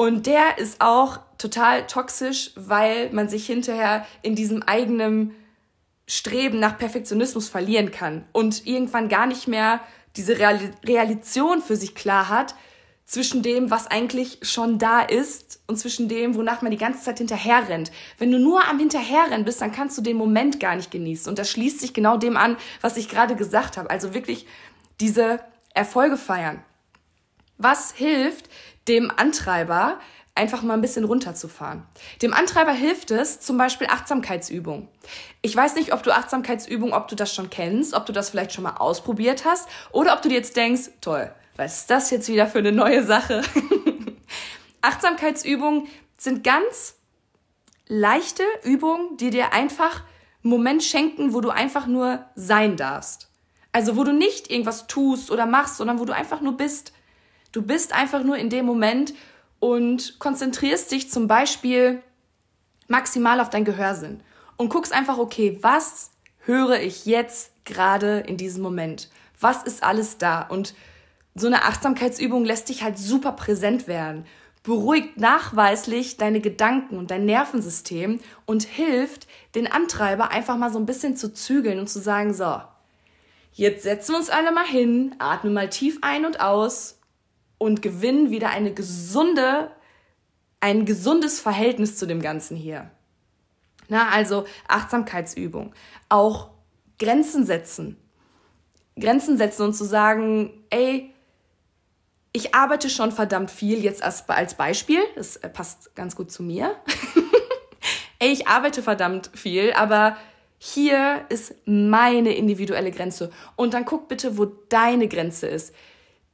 Und 0.00 0.24
der 0.24 0.56
ist 0.56 0.80
auch 0.80 1.18
total 1.36 1.86
toxisch, 1.86 2.52
weil 2.56 3.10
man 3.12 3.28
sich 3.28 3.44
hinterher 3.44 4.06
in 4.22 4.34
diesem 4.34 4.62
eigenen 4.62 5.34
Streben 6.06 6.58
nach 6.58 6.78
Perfektionismus 6.78 7.50
verlieren 7.50 7.90
kann 7.90 8.24
und 8.32 8.66
irgendwann 8.66 9.10
gar 9.10 9.26
nicht 9.26 9.46
mehr 9.46 9.80
diese 10.16 10.38
Real 10.38 10.58
Realisation 10.86 11.60
für 11.60 11.76
sich 11.76 11.94
klar 11.94 12.30
hat, 12.30 12.54
zwischen 13.04 13.42
dem, 13.42 13.70
was 13.70 13.88
eigentlich 13.88 14.38
schon 14.40 14.78
da 14.78 15.02
ist 15.02 15.60
und 15.66 15.76
zwischen 15.76 16.08
dem, 16.08 16.34
wonach 16.34 16.62
man 16.62 16.70
die 16.70 16.78
ganze 16.78 17.04
Zeit 17.04 17.18
hinterher 17.18 17.68
rennt. 17.68 17.92
Wenn 18.16 18.32
du 18.32 18.38
nur 18.38 18.66
am 18.70 18.78
Hinterherrennen 18.78 19.44
bist, 19.44 19.60
dann 19.60 19.70
kannst 19.70 19.98
du 19.98 20.02
den 20.02 20.16
Moment 20.16 20.60
gar 20.60 20.76
nicht 20.76 20.90
genießen. 20.90 21.28
Und 21.28 21.38
das 21.38 21.50
schließt 21.50 21.78
sich 21.78 21.92
genau 21.92 22.16
dem 22.16 22.38
an, 22.38 22.56
was 22.80 22.96
ich 22.96 23.10
gerade 23.10 23.36
gesagt 23.36 23.76
habe. 23.76 23.90
Also 23.90 24.14
wirklich 24.14 24.46
diese 24.98 25.40
Erfolge 25.74 26.16
feiern. 26.16 26.64
Was 27.62 27.92
hilft 27.92 28.48
dem 28.88 29.10
Antreiber, 29.14 29.98
einfach 30.34 30.62
mal 30.62 30.74
ein 30.74 30.80
bisschen 30.80 31.04
runterzufahren. 31.04 31.82
Dem 32.22 32.32
Antreiber 32.32 32.72
hilft 32.72 33.10
es 33.10 33.40
zum 33.40 33.58
Beispiel 33.58 33.88
Achtsamkeitsübung. 33.88 34.88
Ich 35.42 35.54
weiß 35.54 35.74
nicht, 35.74 35.92
ob 35.92 36.02
du 36.02 36.14
Achtsamkeitsübung, 36.14 36.92
ob 36.92 37.08
du 37.08 37.16
das 37.16 37.34
schon 37.34 37.50
kennst, 37.50 37.94
ob 37.94 38.06
du 38.06 38.12
das 38.12 38.30
vielleicht 38.30 38.52
schon 38.52 38.64
mal 38.64 38.76
ausprobiert 38.76 39.44
hast 39.44 39.68
oder 39.92 40.14
ob 40.14 40.22
du 40.22 40.28
dir 40.28 40.36
jetzt 40.36 40.56
denkst, 40.56 40.90
toll, 41.00 41.30
was 41.56 41.80
ist 41.80 41.90
das 41.90 42.10
jetzt 42.10 42.28
wieder 42.28 42.46
für 42.46 42.58
eine 42.58 42.72
neue 42.72 43.04
Sache? 43.04 43.42
Achtsamkeitsübungen 44.80 45.88
sind 46.16 46.42
ganz 46.42 46.96
leichte 47.86 48.44
Übungen, 48.62 49.16
die 49.16 49.30
dir 49.30 49.52
einfach 49.52 50.04
einen 50.42 50.52
Moment 50.52 50.82
schenken, 50.82 51.34
wo 51.34 51.40
du 51.40 51.50
einfach 51.50 51.86
nur 51.86 52.24
sein 52.34 52.76
darfst. 52.76 53.28
Also 53.72 53.96
wo 53.96 54.04
du 54.04 54.12
nicht 54.12 54.50
irgendwas 54.50 54.86
tust 54.86 55.30
oder 55.30 55.46
machst, 55.46 55.76
sondern 55.76 55.98
wo 55.98 56.04
du 56.04 56.14
einfach 56.14 56.40
nur 56.40 56.56
bist. 56.56 56.92
Du 57.52 57.62
bist 57.62 57.92
einfach 57.92 58.22
nur 58.22 58.36
in 58.36 58.50
dem 58.50 58.64
Moment 58.64 59.14
und 59.58 60.18
konzentrierst 60.18 60.90
dich 60.92 61.10
zum 61.10 61.26
Beispiel 61.26 62.02
maximal 62.88 63.40
auf 63.40 63.50
dein 63.50 63.64
Gehörsinn 63.64 64.22
und 64.56 64.68
guckst 64.68 64.92
einfach, 64.92 65.18
okay, 65.18 65.58
was 65.62 66.10
höre 66.40 66.80
ich 66.80 67.06
jetzt 67.06 67.52
gerade 67.64 68.20
in 68.20 68.36
diesem 68.36 68.62
Moment? 68.62 69.08
Was 69.40 69.62
ist 69.62 69.82
alles 69.82 70.18
da? 70.18 70.42
Und 70.42 70.74
so 71.34 71.46
eine 71.46 71.64
Achtsamkeitsübung 71.64 72.44
lässt 72.44 72.68
dich 72.68 72.82
halt 72.82 72.98
super 72.98 73.32
präsent 73.32 73.88
werden, 73.88 74.26
beruhigt 74.62 75.18
nachweislich 75.18 76.16
deine 76.18 76.40
Gedanken 76.40 76.98
und 76.98 77.10
dein 77.10 77.24
Nervensystem 77.24 78.20
und 78.46 78.64
hilft 78.64 79.26
den 79.54 79.66
Antreiber 79.66 80.30
einfach 80.30 80.56
mal 80.56 80.70
so 80.70 80.78
ein 80.78 80.86
bisschen 80.86 81.16
zu 81.16 81.32
zügeln 81.32 81.78
und 81.78 81.88
zu 81.88 82.00
sagen, 82.00 82.34
so, 82.34 82.60
jetzt 83.52 83.84
setzen 83.84 84.12
wir 84.12 84.18
uns 84.18 84.30
alle 84.30 84.52
mal 84.52 84.66
hin, 84.66 85.14
atmen 85.18 85.54
mal 85.54 85.70
tief 85.70 85.98
ein 86.02 86.26
und 86.26 86.40
aus 86.40 86.99
und 87.60 87.82
gewinnen 87.82 88.30
wieder 88.30 88.48
eine 88.48 88.72
gesunde, 88.72 89.70
ein 90.60 90.86
gesundes 90.86 91.40
Verhältnis 91.40 91.98
zu 91.98 92.06
dem 92.06 92.22
Ganzen 92.22 92.56
hier. 92.56 92.90
Na, 93.88 94.08
also 94.08 94.46
Achtsamkeitsübung. 94.66 95.74
Auch 96.08 96.48
Grenzen 96.98 97.44
setzen. 97.44 97.98
Grenzen 98.98 99.36
setzen 99.36 99.66
und 99.66 99.74
zu 99.74 99.84
sagen, 99.84 100.64
ey, 100.70 101.12
ich 102.32 102.54
arbeite 102.54 102.88
schon 102.88 103.12
verdammt 103.12 103.50
viel, 103.50 103.84
jetzt 103.84 104.02
als, 104.02 104.26
als 104.30 104.54
Beispiel, 104.54 105.00
das 105.14 105.36
äh, 105.36 105.50
passt 105.50 105.94
ganz 105.94 106.16
gut 106.16 106.32
zu 106.32 106.42
mir. 106.42 106.76
ey, 108.20 108.30
ich 108.32 108.48
arbeite 108.48 108.82
verdammt 108.82 109.30
viel, 109.34 109.74
aber 109.74 110.16
hier 110.56 111.26
ist 111.28 111.54
meine 111.66 112.34
individuelle 112.34 112.90
Grenze. 112.90 113.30
Und 113.56 113.74
dann 113.74 113.84
guck 113.84 114.08
bitte, 114.08 114.38
wo 114.38 114.46
deine 114.46 115.08
Grenze 115.08 115.46
ist. 115.46 115.74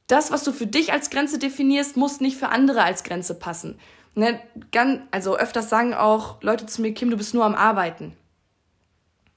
Das, 0.07 0.31
was 0.31 0.43
du 0.43 0.51
für 0.53 0.67
dich 0.67 0.93
als 0.93 1.09
Grenze 1.09 1.37
definierst, 1.37 1.97
muss 1.97 2.21
nicht 2.21 2.37
für 2.37 2.49
andere 2.49 2.83
als 2.83 3.03
Grenze 3.03 3.35
passen. 3.35 3.77
Ne, 4.15 4.41
also 5.11 5.37
öfters 5.37 5.69
sagen 5.69 5.93
auch 5.93 6.41
Leute 6.41 6.65
zu 6.65 6.81
mir, 6.81 6.93
Kim, 6.93 7.11
du 7.11 7.17
bist 7.17 7.33
nur 7.33 7.45
am 7.45 7.53
Arbeiten. 7.53 8.17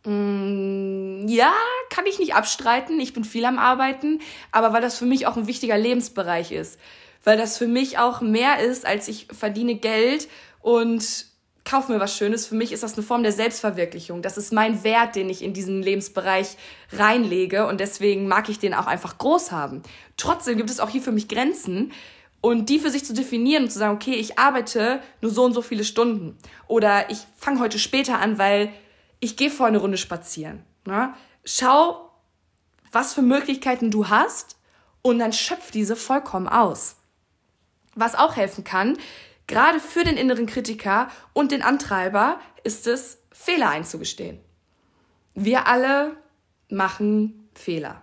Mm, 0.05 1.29
ja, 1.29 1.53
kann 1.91 2.07
ich 2.07 2.19
nicht 2.19 2.35
abstreiten. 2.35 2.99
Ich 3.01 3.13
bin 3.13 3.25
viel 3.25 3.45
am 3.45 3.59
Arbeiten, 3.59 4.21
aber 4.53 4.73
weil 4.73 4.81
das 4.81 4.97
für 4.97 5.05
mich 5.05 5.27
auch 5.27 5.37
ein 5.37 5.47
wichtiger 5.47 5.77
Lebensbereich 5.77 6.53
ist. 6.53 6.79
Weil 7.25 7.37
das 7.37 7.59
für 7.59 7.67
mich 7.67 7.99
auch 7.99 8.23
mehr 8.23 8.61
ist, 8.61 8.87
als 8.87 9.09
ich 9.09 9.27
verdiene 9.31 9.75
Geld 9.75 10.29
und 10.63 11.27
kaufe 11.65 11.93
mir 11.93 12.01
was 12.01 12.17
Schönes. 12.17 12.47
Für 12.47 12.55
mich 12.55 12.73
ist 12.73 12.83
das 12.83 12.95
eine 12.95 13.03
Form 13.03 13.23
der 13.23 13.33
Selbstverwirklichung. 13.33 14.23
Das 14.23 14.37
ist 14.37 14.53
mein 14.53 14.83
Wert, 14.85 15.17
den 15.17 15.29
ich 15.29 15.43
in 15.43 15.53
diesen 15.53 15.83
Lebensbereich 15.83 16.57
reinlege 16.93 17.67
und 17.67 17.81
deswegen 17.81 18.27
mag 18.29 18.49
ich 18.49 18.59
den 18.59 18.75
auch 18.75 18.87
einfach 18.87 19.19
groß 19.19 19.53
haben. 19.53 19.83
Trotzdem 20.17 20.57
gibt 20.57 20.71
es 20.71 20.81
auch 20.81 20.89
hier 20.89 21.03
für 21.03 21.13
mich 21.13 21.29
Grenzen 21.29 21.93
und 22.41 22.69
die 22.69 22.79
für 22.79 22.91
sich 22.91 23.05
zu 23.05 23.13
definieren 23.13 23.65
und 23.65 23.71
zu 23.71 23.79
sagen, 23.79 23.95
okay, 23.95 24.15
ich 24.15 24.39
arbeite 24.39 25.01
nur 25.21 25.31
so 25.31 25.45
und 25.45 25.53
so 25.53 25.63
viele 25.63 25.85
Stunden 25.85 26.39
oder 26.67 27.11
ich 27.11 27.19
fange 27.37 27.61
heute 27.61 27.79
später 27.79 28.19
an, 28.19 28.39
weil 28.39 28.71
ich 29.21 29.37
gehe 29.37 29.51
vor 29.51 29.67
eine 29.67 29.79
Runde 29.79 29.99
spazieren. 29.99 30.65
Ne? 30.87 31.13
Schau, 31.45 32.11
was 32.91 33.13
für 33.13 33.23
Möglichkeiten 33.23 33.91
du 33.91 34.09
hast 34.09 34.57
und 35.03 35.19
dann 35.19 35.33
schöpf 35.33 35.71
diese 35.71 35.97
vollkommen 35.97 36.49
aus. 36.49 36.97
Was 37.95 38.15
auch 38.15 38.37
helfen 38.37 38.65
kann, 38.65 38.97
gerade 39.51 39.81
für 39.81 40.05
den 40.05 40.17
inneren 40.17 40.47
Kritiker 40.47 41.09
und 41.35 41.53
den 41.53 41.63
Antreiber, 41.63 42.41
ist 42.65 42.87
es, 42.87 43.19
Fehler 43.33 43.69
einzugestehen. 43.71 44.41
Wir 45.35 45.67
alle 45.67 46.17
machen 46.69 47.49
Fehler. 47.55 48.03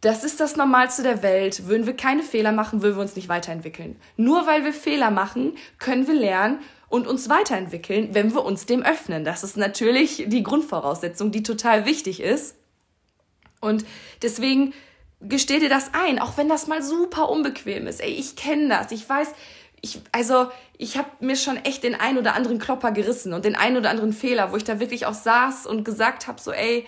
Das 0.00 0.22
ist 0.22 0.38
das 0.38 0.56
Normalste 0.56 1.02
der 1.02 1.22
Welt. 1.22 1.66
Würden 1.66 1.86
wir 1.86 1.96
keine 1.96 2.22
Fehler 2.22 2.52
machen, 2.52 2.82
würden 2.82 2.96
wir 2.96 3.02
uns 3.02 3.16
nicht 3.16 3.28
weiterentwickeln. 3.28 3.96
Nur 4.16 4.46
weil 4.46 4.64
wir 4.64 4.72
Fehler 4.72 5.10
machen, 5.10 5.56
können 5.78 6.06
wir 6.06 6.14
lernen 6.14 6.60
und 6.88 7.06
uns 7.06 7.28
weiterentwickeln, 7.28 8.14
wenn 8.14 8.32
wir 8.32 8.44
uns 8.44 8.64
dem 8.66 8.82
öffnen. 8.82 9.24
Das 9.24 9.42
ist 9.42 9.56
natürlich 9.56 10.24
die 10.28 10.42
Grundvoraussetzung, 10.42 11.32
die 11.32 11.42
total 11.42 11.84
wichtig 11.84 12.20
ist. 12.20 12.56
Und 13.60 13.84
deswegen 14.22 14.72
gesteh 15.20 15.58
dir 15.58 15.68
das 15.68 15.90
ein, 15.94 16.20
auch 16.20 16.36
wenn 16.36 16.48
das 16.48 16.68
mal 16.68 16.82
super 16.82 17.28
unbequem 17.28 17.88
ist. 17.88 18.00
Ey, 18.00 18.10
ich 18.10 18.36
kenne 18.36 18.68
das. 18.68 18.92
Ich 18.92 19.08
weiß, 19.08 19.28
ich, 19.80 20.00
also 20.12 20.50
ich 20.76 20.96
habe 20.96 21.08
mir 21.20 21.36
schon 21.36 21.56
echt 21.56 21.82
den 21.82 21.94
ein 21.94 22.18
oder 22.18 22.34
anderen 22.34 22.58
Klopper 22.58 22.92
gerissen 22.92 23.32
und 23.32 23.44
den 23.44 23.56
ein 23.56 23.76
oder 23.76 23.90
anderen 23.90 24.12
Fehler, 24.12 24.52
wo 24.52 24.56
ich 24.56 24.64
da 24.64 24.80
wirklich 24.80 25.06
auch 25.06 25.14
saß 25.14 25.66
und 25.66 25.84
gesagt 25.84 26.26
habe, 26.26 26.40
so 26.40 26.52
ey, 26.52 26.86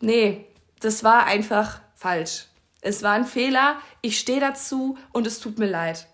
nee, 0.00 0.46
das 0.80 1.04
war 1.04 1.26
einfach 1.26 1.80
falsch. 1.94 2.46
Es 2.80 3.02
war 3.02 3.12
ein 3.12 3.24
Fehler, 3.24 3.78
ich 4.02 4.18
stehe 4.18 4.40
dazu 4.40 4.98
und 5.12 5.26
es 5.26 5.40
tut 5.40 5.58
mir 5.58 5.68
leid. 5.68 6.06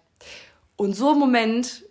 Und 0.76 0.94
so 0.94 1.10
ein 1.10 1.18
Moment 1.18 1.84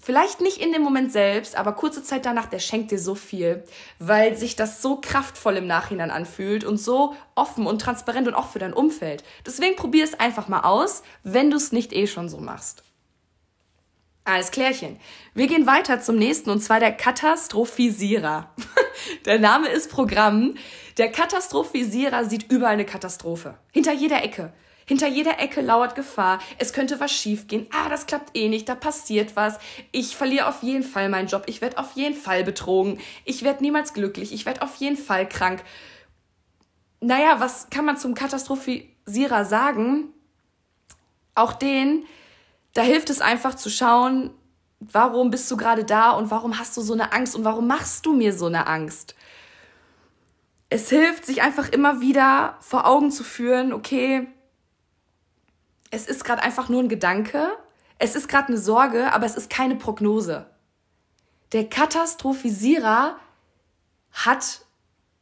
Vielleicht 0.00 0.40
nicht 0.40 0.58
in 0.58 0.72
dem 0.72 0.82
Moment 0.82 1.10
selbst, 1.10 1.56
aber 1.56 1.72
kurze 1.72 2.04
Zeit 2.04 2.24
danach, 2.24 2.46
der 2.46 2.60
schenkt 2.60 2.92
dir 2.92 3.00
so 3.00 3.16
viel, 3.16 3.64
weil 3.98 4.36
sich 4.36 4.54
das 4.54 4.80
so 4.80 5.00
kraftvoll 5.00 5.56
im 5.56 5.66
Nachhinein 5.66 6.12
anfühlt 6.12 6.62
und 6.62 6.78
so 6.78 7.14
offen 7.34 7.66
und 7.66 7.80
transparent 7.80 8.28
und 8.28 8.34
auch 8.34 8.48
für 8.48 8.60
dein 8.60 8.72
Umfeld. 8.72 9.24
Deswegen 9.44 9.74
probier 9.74 10.04
es 10.04 10.18
einfach 10.18 10.46
mal 10.46 10.60
aus, 10.60 11.02
wenn 11.24 11.50
du 11.50 11.56
es 11.56 11.72
nicht 11.72 11.92
eh 11.92 12.06
schon 12.06 12.28
so 12.28 12.38
machst. 12.38 12.84
Alles 14.28 14.50
klärchen. 14.50 15.00
Wir 15.32 15.46
gehen 15.46 15.66
weiter 15.66 16.02
zum 16.02 16.16
nächsten 16.16 16.50
und 16.50 16.60
zwar 16.60 16.80
der 16.80 16.92
Katastrophisierer. 16.92 18.54
der 19.24 19.38
Name 19.38 19.68
ist 19.68 19.90
Programm. 19.90 20.54
Der 20.98 21.10
Katastrophisierer 21.10 22.26
sieht 22.26 22.52
überall 22.52 22.74
eine 22.74 22.84
Katastrophe. 22.84 23.56
Hinter 23.72 23.94
jeder 23.94 24.22
Ecke. 24.22 24.52
Hinter 24.84 25.08
jeder 25.08 25.40
Ecke 25.40 25.62
lauert 25.62 25.94
Gefahr. 25.94 26.40
Es 26.58 26.74
könnte 26.74 27.00
was 27.00 27.10
schiefgehen. 27.10 27.68
Ah, 27.72 27.88
das 27.88 28.04
klappt 28.04 28.36
eh 28.36 28.50
nicht. 28.50 28.68
Da 28.68 28.74
passiert 28.74 29.34
was. 29.34 29.58
Ich 29.92 30.14
verliere 30.14 30.48
auf 30.48 30.62
jeden 30.62 30.84
Fall 30.84 31.08
meinen 31.08 31.28
Job. 31.28 31.44
Ich 31.46 31.62
werde 31.62 31.78
auf 31.78 31.92
jeden 31.92 32.14
Fall 32.14 32.44
betrogen. 32.44 33.00
Ich 33.24 33.44
werde 33.44 33.62
niemals 33.62 33.94
glücklich. 33.94 34.34
Ich 34.34 34.44
werde 34.44 34.60
auf 34.60 34.76
jeden 34.76 34.98
Fall 34.98 35.26
krank. 35.26 35.64
Naja, 37.00 37.40
was 37.40 37.70
kann 37.70 37.86
man 37.86 37.96
zum 37.96 38.12
Katastrophisierer 38.12 39.46
sagen? 39.46 40.12
Auch 41.34 41.54
den, 41.54 42.04
da 42.78 42.84
hilft 42.84 43.10
es 43.10 43.20
einfach 43.20 43.56
zu 43.56 43.70
schauen, 43.70 44.30
warum 44.78 45.30
bist 45.30 45.50
du 45.50 45.56
gerade 45.56 45.84
da 45.84 46.12
und 46.12 46.30
warum 46.30 46.60
hast 46.60 46.76
du 46.76 46.80
so 46.80 46.92
eine 46.92 47.12
Angst 47.12 47.34
und 47.34 47.42
warum 47.42 47.66
machst 47.66 48.06
du 48.06 48.12
mir 48.12 48.32
so 48.32 48.46
eine 48.46 48.68
Angst? 48.68 49.16
Es 50.70 50.88
hilft, 50.88 51.26
sich 51.26 51.42
einfach 51.42 51.70
immer 51.70 52.00
wieder 52.00 52.56
vor 52.60 52.86
Augen 52.86 53.10
zu 53.10 53.24
führen, 53.24 53.72
okay, 53.72 54.28
es 55.90 56.06
ist 56.06 56.22
gerade 56.22 56.40
einfach 56.40 56.68
nur 56.68 56.80
ein 56.80 56.88
Gedanke, 56.88 57.50
es 57.98 58.14
ist 58.14 58.28
gerade 58.28 58.46
eine 58.46 58.58
Sorge, 58.58 59.12
aber 59.12 59.26
es 59.26 59.34
ist 59.34 59.50
keine 59.50 59.74
Prognose. 59.74 60.46
Der 61.50 61.68
Katastrophisierer 61.68 63.18
hat, 64.12 64.60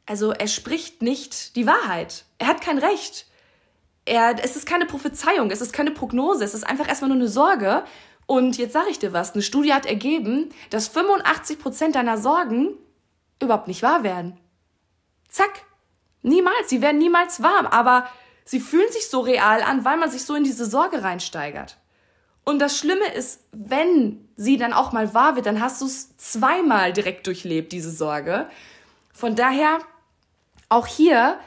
also 0.05 0.29
er 0.29 0.47
spricht 0.47 1.01
nicht 1.01 1.55
die 1.55 1.65
Wahrheit. 1.65 2.25
Er 2.37 2.49
hat 2.49 2.61
kein 2.61 2.77
Recht. 2.77 3.25
Er, 4.07 4.35
es 4.43 4.55
ist 4.55 4.65
keine 4.65 4.85
Prophezeiung, 4.85 5.51
es 5.51 5.61
ist 5.61 5.73
keine 5.73 5.91
Prognose, 5.91 6.43
es 6.43 6.53
ist 6.53 6.65
einfach 6.65 6.87
erstmal 6.87 7.09
nur 7.09 7.17
eine 7.17 7.27
Sorge. 7.27 7.83
Und 8.25 8.57
jetzt 8.57 8.73
sage 8.73 8.89
ich 8.89 8.99
dir 8.99 9.13
was, 9.13 9.33
eine 9.33 9.43
Studie 9.43 9.73
hat 9.73 9.85
ergeben, 9.85 10.49
dass 10.69 10.87
85 10.87 11.59
Prozent 11.59 11.95
deiner 11.95 12.17
Sorgen 12.17 12.73
überhaupt 13.41 13.67
nicht 13.67 13.83
wahr 13.83 14.03
werden. 14.03 14.37
Zack. 15.29 15.63
Niemals, 16.23 16.69
sie 16.69 16.81
werden 16.81 16.97
niemals 16.97 17.43
wahr, 17.43 17.71
aber 17.71 18.07
Sie 18.47 18.61
fühlen 18.61 18.89
sich 18.93 19.09
so 19.09 19.19
real 19.19 19.61
an, 19.61 19.83
weil 19.83 19.97
man 19.97 20.09
sich 20.09 20.23
so 20.23 20.33
in 20.33 20.45
diese 20.45 20.65
Sorge 20.65 21.03
reinsteigert. 21.03 21.75
Und 22.45 22.59
das 22.59 22.77
Schlimme 22.77 23.05
ist, 23.13 23.41
wenn 23.51 24.25
sie 24.37 24.55
dann 24.55 24.71
auch 24.71 24.93
mal 24.93 25.13
wahr 25.13 25.35
wird, 25.35 25.47
dann 25.47 25.59
hast 25.59 25.81
du 25.81 25.85
es 25.85 26.15
zweimal 26.15 26.93
direkt 26.93 27.27
durchlebt, 27.27 27.73
diese 27.73 27.91
Sorge. 27.91 28.49
Von 29.11 29.35
daher 29.35 29.79
auch 30.69 30.87
hier 30.87 31.37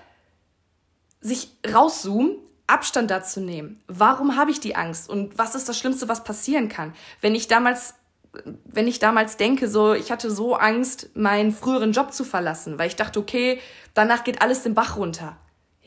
sich 1.23 1.57
rauszoomen, 1.73 2.37
Abstand 2.71 3.11
dazu 3.11 3.41
nehmen. 3.41 3.83
Warum 3.87 4.37
habe 4.37 4.51
ich 4.51 4.61
die 4.61 4.77
Angst 4.77 5.09
und 5.11 5.37
was 5.37 5.55
ist 5.55 5.69
das 5.69 5.79
Schlimmste, 5.79 6.09
was 6.09 6.25
passieren 6.25 6.69
kann? 6.69 6.95
Wenn 7.21 7.35
ich 7.35 7.49
damals 7.49 7.95
wenn 8.65 8.87
ich 8.87 9.01
damals 9.01 9.39
denke, 9.39 9.67
so, 9.67 9.93
ich 9.93 10.13
hatte 10.13 10.31
so 10.31 10.55
Angst, 10.55 11.11
meinen 11.17 11.51
früheren 11.51 11.91
Job 11.91 12.13
zu 12.13 12.23
verlassen, 12.23 12.79
weil 12.79 12.87
ich 12.87 12.95
dachte, 12.95 13.19
okay, 13.19 13.59
danach 13.93 14.23
geht 14.23 14.41
alles 14.41 14.63
den 14.63 14.73
Bach 14.73 14.97
runter 14.97 15.37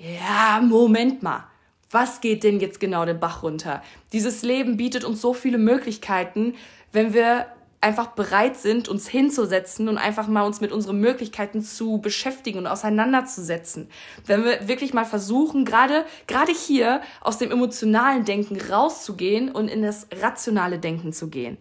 ja, 0.04 0.62
Moment 0.62 1.24
mal. 1.24 1.46
Was 1.92 2.22
geht 2.22 2.44
denn 2.44 2.60
jetzt 2.60 2.80
genau 2.80 3.06
den 3.06 3.20
Bach 3.20 3.44
runter? 3.44 3.84
Dieses 4.12 4.42
Leben 4.42 4.78
bietet 4.78 5.04
uns 5.04 5.22
so 5.22 5.34
viele 5.34 5.58
Möglichkeiten, 5.58 6.56
wenn 6.92 7.14
wir 7.14 7.46
einfach 7.84 8.08
bereit 8.08 8.58
sind, 8.58 8.88
uns 8.90 9.08
hinzusetzen 9.08 9.90
und 9.90 9.98
einfach 9.98 10.28
mal 10.28 10.44
uns 10.44 10.62
mit 10.62 10.72
unseren 10.72 11.00
Möglichkeiten 11.00 11.62
zu 11.62 12.00
beschäftigen 12.00 12.60
und 12.60 12.68
auseinanderzusetzen. 12.68 13.90
Wenn 14.26 14.44
wir 14.44 14.68
wirklich 14.68 14.94
mal 14.94 15.06
versuchen, 15.06 15.66
gerade, 15.66 16.06
gerade 16.28 16.52
hier 16.52 17.02
aus 17.22 17.38
dem 17.38 17.52
emotionalen 17.52 18.26
Denken 18.26 18.60
rauszugehen 18.60 19.52
und 19.52 19.68
in 19.68 19.82
das 19.82 20.08
rationale 20.22 20.80
Denken 20.80 21.14
zu 21.14 21.30
gehen. 21.30 21.58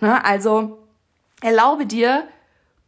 Na, 0.00 0.22
also, 0.22 0.78
erlaube 1.42 1.84
dir, 1.84 2.28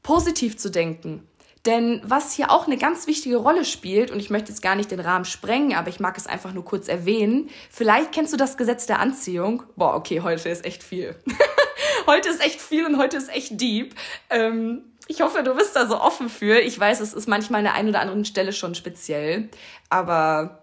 positiv 0.03 0.57
zu 0.57 0.71
denken. 0.71 1.27
Denn 1.67 2.01
was 2.05 2.33
hier 2.33 2.51
auch 2.51 2.67
eine 2.67 2.77
ganz 2.77 3.07
wichtige 3.07 3.37
Rolle 3.37 3.65
spielt, 3.65 4.11
und 4.11 4.19
ich 4.19 4.31
möchte 4.31 4.51
jetzt 4.51 4.63
gar 4.63 4.75
nicht 4.75 4.91
den 4.91 4.99
Rahmen 4.99 5.25
sprengen, 5.25 5.75
aber 5.75 5.89
ich 5.89 6.01
mag 6.01 6.17
es 6.19 6.27
einfach 6.27 6.53
nur 6.53 6.65
kurz 6.65 6.89
erwähnen, 6.89 7.51
vielleicht 7.71 8.13
kennst 8.13 8.33
du 8.33 8.37
das 8.37 8.57
Gesetz 8.57 8.87
der 8.87 8.99
Anziehung. 8.99 9.63
Boah, 9.77 9.95
okay, 9.95 10.23
heute 10.23 10.49
ist 10.49 10.65
echt 10.65 10.83
viel. 10.83 11.15
heute 12.07 12.29
ist 12.29 12.41
echt 12.41 12.61
viel 12.61 12.87
und 12.87 12.99
heute 12.99 13.17
ist 13.17 13.31
echt 13.31 13.61
deep. 13.61 13.95
Ähm, 14.31 14.85
ich 15.09 15.21
hoffe, 15.21 15.43
du 15.43 15.55
bist 15.55 15.75
da 15.75 15.87
so 15.87 16.01
offen 16.01 16.29
für. 16.29 16.61
Ich 16.61 16.79
weiß, 16.79 17.01
es 17.01 17.13
ist 17.13 17.29
manchmal 17.29 17.59
an 17.59 17.65
der 17.65 17.75
einen 17.75 17.89
oder 17.89 18.01
anderen 18.01 18.25
Stelle 18.25 18.53
schon 18.53 18.75
speziell. 18.75 19.49
Aber 19.91 20.63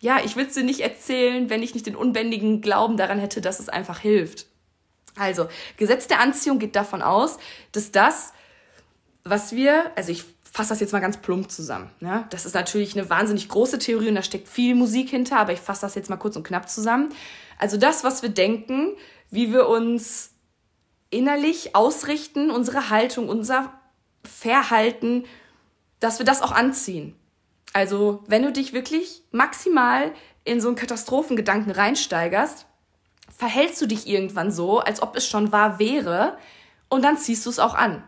ja, 0.00 0.18
ich 0.24 0.36
will 0.36 0.46
es 0.46 0.54
dir 0.54 0.64
nicht 0.64 0.80
erzählen, 0.80 1.50
wenn 1.50 1.62
ich 1.62 1.74
nicht 1.74 1.86
den 1.86 1.96
unbändigen 1.96 2.60
Glauben 2.60 2.96
daran 2.96 3.18
hätte, 3.18 3.40
dass 3.40 3.60
es 3.60 3.68
einfach 3.68 4.00
hilft. 4.00 4.46
Also, 5.16 5.48
Gesetz 5.76 6.06
der 6.06 6.20
Anziehung 6.20 6.58
geht 6.58 6.76
davon 6.76 7.02
aus, 7.02 7.38
dass 7.72 7.92
das, 7.92 8.32
was 9.24 9.52
wir, 9.52 9.90
also 9.96 10.12
ich 10.12 10.24
fasse 10.50 10.70
das 10.70 10.80
jetzt 10.80 10.92
mal 10.92 11.00
ganz 11.00 11.18
plump 11.18 11.50
zusammen. 11.50 11.90
Ne? 12.00 12.26
Das 12.30 12.46
ist 12.46 12.54
natürlich 12.54 12.98
eine 12.98 13.08
wahnsinnig 13.08 13.48
große 13.48 13.78
Theorie 13.78 14.08
und 14.08 14.14
da 14.14 14.22
steckt 14.22 14.48
viel 14.48 14.74
Musik 14.74 15.10
hinter, 15.10 15.38
aber 15.38 15.52
ich 15.52 15.60
fasse 15.60 15.82
das 15.82 15.94
jetzt 15.94 16.10
mal 16.10 16.16
kurz 16.16 16.36
und 16.36 16.42
knapp 16.42 16.68
zusammen. 16.68 17.10
Also 17.58 17.76
das, 17.76 18.02
was 18.02 18.22
wir 18.22 18.30
denken, 18.30 18.96
wie 19.30 19.52
wir 19.52 19.68
uns 19.68 20.32
innerlich 21.10 21.74
ausrichten, 21.74 22.50
unsere 22.50 22.90
Haltung, 22.90 23.28
unser 23.28 23.72
Verhalten, 24.24 25.24
dass 25.98 26.18
wir 26.18 26.26
das 26.26 26.42
auch 26.42 26.52
anziehen. 26.52 27.14
Also 27.72 28.24
wenn 28.26 28.42
du 28.42 28.52
dich 28.52 28.72
wirklich 28.72 29.22
maximal 29.30 30.12
in 30.44 30.60
so 30.60 30.68
einen 30.68 30.76
Katastrophengedanken 30.76 31.72
reinsteigerst, 31.72 32.66
verhältst 33.36 33.80
du 33.80 33.86
dich 33.86 34.06
irgendwann 34.06 34.50
so, 34.50 34.78
als 34.80 35.02
ob 35.02 35.16
es 35.16 35.26
schon 35.26 35.52
wahr 35.52 35.78
wäre, 35.78 36.36
und 36.88 37.02
dann 37.02 37.16
ziehst 37.16 37.46
du 37.46 37.50
es 37.50 37.60
auch 37.60 37.74
an. 37.74 38.02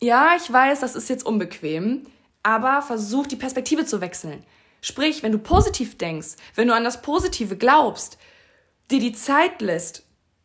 Ja, 0.00 0.32
ich 0.36 0.52
weiß, 0.52 0.80
das 0.80 0.96
ist 0.96 1.08
jetzt 1.08 1.24
unbequem, 1.24 2.06
aber 2.42 2.82
versuch 2.82 3.26
die 3.26 3.36
Perspektive 3.36 3.86
zu 3.86 4.00
wechseln. 4.00 4.44
Sprich, 4.82 5.22
wenn 5.22 5.32
du 5.32 5.38
positiv 5.38 5.96
denkst, 5.96 6.36
wenn 6.54 6.68
du 6.68 6.74
an 6.74 6.84
das 6.84 7.02
Positive 7.02 7.56
glaubst, 7.56 8.18
dir 8.90 8.98
die 8.98 9.12
Zeit 9.12 9.60
lässt, 9.60 10.04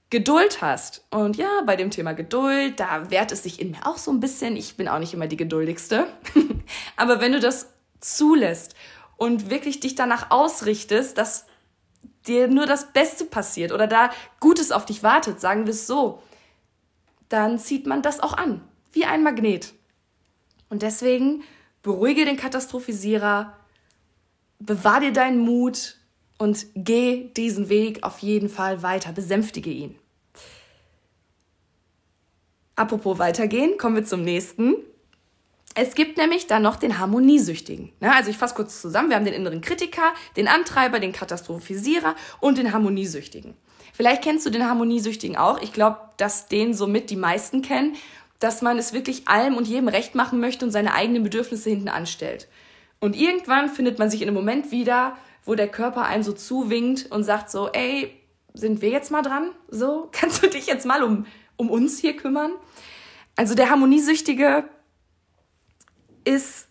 Geduld 0.10 0.62
hast. 0.62 1.06
Und 1.10 1.36
ja, 1.36 1.62
bei 1.66 1.76
dem 1.76 1.90
Thema 1.92 2.14
Geduld, 2.14 2.80
da 2.80 3.10
wehrt 3.10 3.32
es 3.32 3.44
sich 3.44 3.60
in 3.60 3.72
mir 3.72 3.86
auch 3.86 3.98
so 3.98 4.12
ein 4.12 4.20
bisschen. 4.20 4.56
Ich 4.56 4.78
bin 4.78 4.88
auch 4.88 5.00
nicht 5.00 5.14
immer 5.14 5.28
die 5.28 5.38
geduldigste. 5.38 6.08
aber 6.96 7.22
wenn 7.22 7.32
du 7.32 7.40
das 7.40 7.74
zulässt 8.00 8.76
und 9.18 9.50
wirklich 9.50 9.80
dich 9.80 9.96
danach 9.96 10.30
ausrichtest, 10.30 11.18
dass 11.18 11.46
dir 12.28 12.48
nur 12.48 12.66
das 12.66 12.94
Beste 12.94 13.26
passiert 13.26 13.72
oder 13.72 13.88
da 13.88 14.12
Gutes 14.40 14.72
auf 14.72 14.86
dich 14.86 15.04
wartet, 15.04 15.40
sagen 15.40 15.66
wir 15.66 15.72
es 15.72 15.88
so, 15.88 16.22
dann 17.30 17.58
zieht 17.58 17.88
man 17.88 18.02
das 18.02 18.20
auch 18.20 18.34
an, 18.34 18.62
wie 18.92 19.06
ein 19.06 19.24
Magnet. 19.24 19.74
Und 20.70 20.82
deswegen 20.82 21.44
beruhige 21.82 22.26
den 22.26 22.38
Katastrophisierer, 22.38 23.56
bewahr 24.60 25.00
dir 25.00 25.14
deinen 25.14 25.40
Mut 25.40 25.98
und 26.38 26.66
geh 26.76 27.30
diesen 27.36 27.70
Weg 27.70 28.04
auf 28.04 28.20
jeden 28.20 28.50
Fall 28.50 28.84
weiter, 28.84 29.12
besänftige 29.12 29.70
ihn. 29.70 29.96
Apropos 32.76 33.20
weitergehen, 33.20 33.78
kommen 33.78 33.96
wir 33.96 34.04
zum 34.04 34.24
nächsten. 34.24 34.76
Es 35.76 35.96
gibt 35.96 36.18
nämlich 36.18 36.48
dann 36.48 36.62
noch 36.62 36.78
den 36.78 37.00
Harmoniesüchtigen. 37.00 37.92
Ne, 38.00 38.14
also 38.14 38.30
ich 38.30 38.38
fasse 38.38 38.56
kurz 38.56 38.82
zusammen. 38.82 39.10
Wir 39.10 39.18
haben 39.18 39.26
den 39.26 39.34
inneren 39.34 39.62
Kritiker, 39.62 40.14
den 40.36 40.48
Antreiber, 40.48 41.00
den 41.00 41.12
Katastrophisierer 41.12 42.16
und 42.40 42.58
den 42.58 42.74
Harmoniesüchtigen. 42.74 43.56
Vielleicht 43.94 44.24
kennst 44.24 44.46
du 44.46 44.50
den 44.50 44.68
Harmoniesüchtigen 44.68 45.38
auch. 45.38 45.62
Ich 45.62 45.72
glaube, 45.72 46.00
dass 46.18 46.48
den 46.48 46.74
somit 46.74 47.10
die 47.10 47.16
meisten 47.16 47.62
kennen, 47.62 47.96
dass 48.40 48.62
man 48.62 48.78
es 48.78 48.92
wirklich 48.92 49.28
allem 49.28 49.56
und 49.56 49.68
jedem 49.68 49.88
recht 49.88 50.16
machen 50.16 50.40
möchte 50.40 50.66
und 50.66 50.72
seine 50.72 50.94
eigenen 50.94 51.24
Bedürfnisse 51.24 51.70
hinten 51.70 51.88
anstellt. 51.88 52.48
Und 53.00 53.16
irgendwann 53.16 53.70
findet 53.70 54.00
man 54.00 54.10
sich 54.10 54.22
in 54.22 54.28
einem 54.28 54.36
Moment 54.36 54.72
wieder, 54.72 55.18
wo 55.46 55.56
der 55.56 55.68
Körper 55.68 56.06
einem 56.06 56.24
so 56.24 56.34
zuwinkt 56.34 57.12
und 57.12 57.24
sagt 57.24 57.50
so, 57.50 57.70
ey, 57.72 58.20
sind 58.54 58.82
wir 58.82 58.90
jetzt 58.90 59.12
mal 59.12 59.22
dran? 59.22 59.52
So, 59.70 60.10
kannst 60.12 60.44
du 60.44 60.48
dich 60.48 60.68
jetzt 60.68 60.86
mal 60.86 61.04
um, 61.04 61.26
um 61.56 61.70
uns 61.70 62.00
hier 62.00 62.18
kümmern? 62.18 62.52
Also 63.36 63.56
der 63.56 63.70
Harmoniesüchtige 63.70 64.64
ist, 66.24 66.68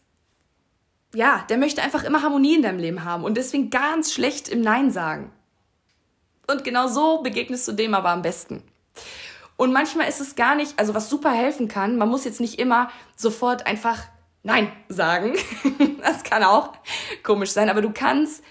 ja, 1.15 1.45
der 1.49 1.59
möchte 1.59 1.83
einfach 1.83 2.05
immer 2.05 2.23
Harmonie 2.23 2.57
in 2.57 2.63
deinem 2.63 2.79
Leben 2.79 3.05
haben 3.05 3.25
und 3.25 3.37
deswegen 3.37 3.71
ganz 3.71 4.13
schlecht 4.13 4.49
im 4.49 4.61
Nein 4.61 4.91
sagen. 4.91 5.31
Und 6.47 6.65
genau 6.65 6.89
so 6.89 7.23
begegnest 7.23 7.69
du 7.69 7.73
dem 7.73 7.95
aber 7.95 8.11
am 8.11 8.23
besten. 8.23 8.63
Und 9.57 9.73
manchmal 9.73 10.09
ist 10.09 10.21
es 10.21 10.35
gar 10.35 10.55
nicht, 10.57 10.79
also 10.79 10.95
was 10.95 11.09
super 11.09 11.31
helfen 11.31 11.69
kann, 11.69 11.97
man 11.97 12.09
muss 12.09 12.25
jetzt 12.25 12.41
nicht 12.41 12.59
immer 12.59 12.91
sofort 13.17 13.67
einfach 13.67 14.03
Nein 14.43 14.71
sagen. 14.89 15.35
das 16.03 16.25
kann 16.25 16.43
auch 16.43 16.73
komisch 17.23 17.51
sein, 17.51 17.71
aber 17.71 17.81
du 17.81 17.93
kannst 17.93 18.43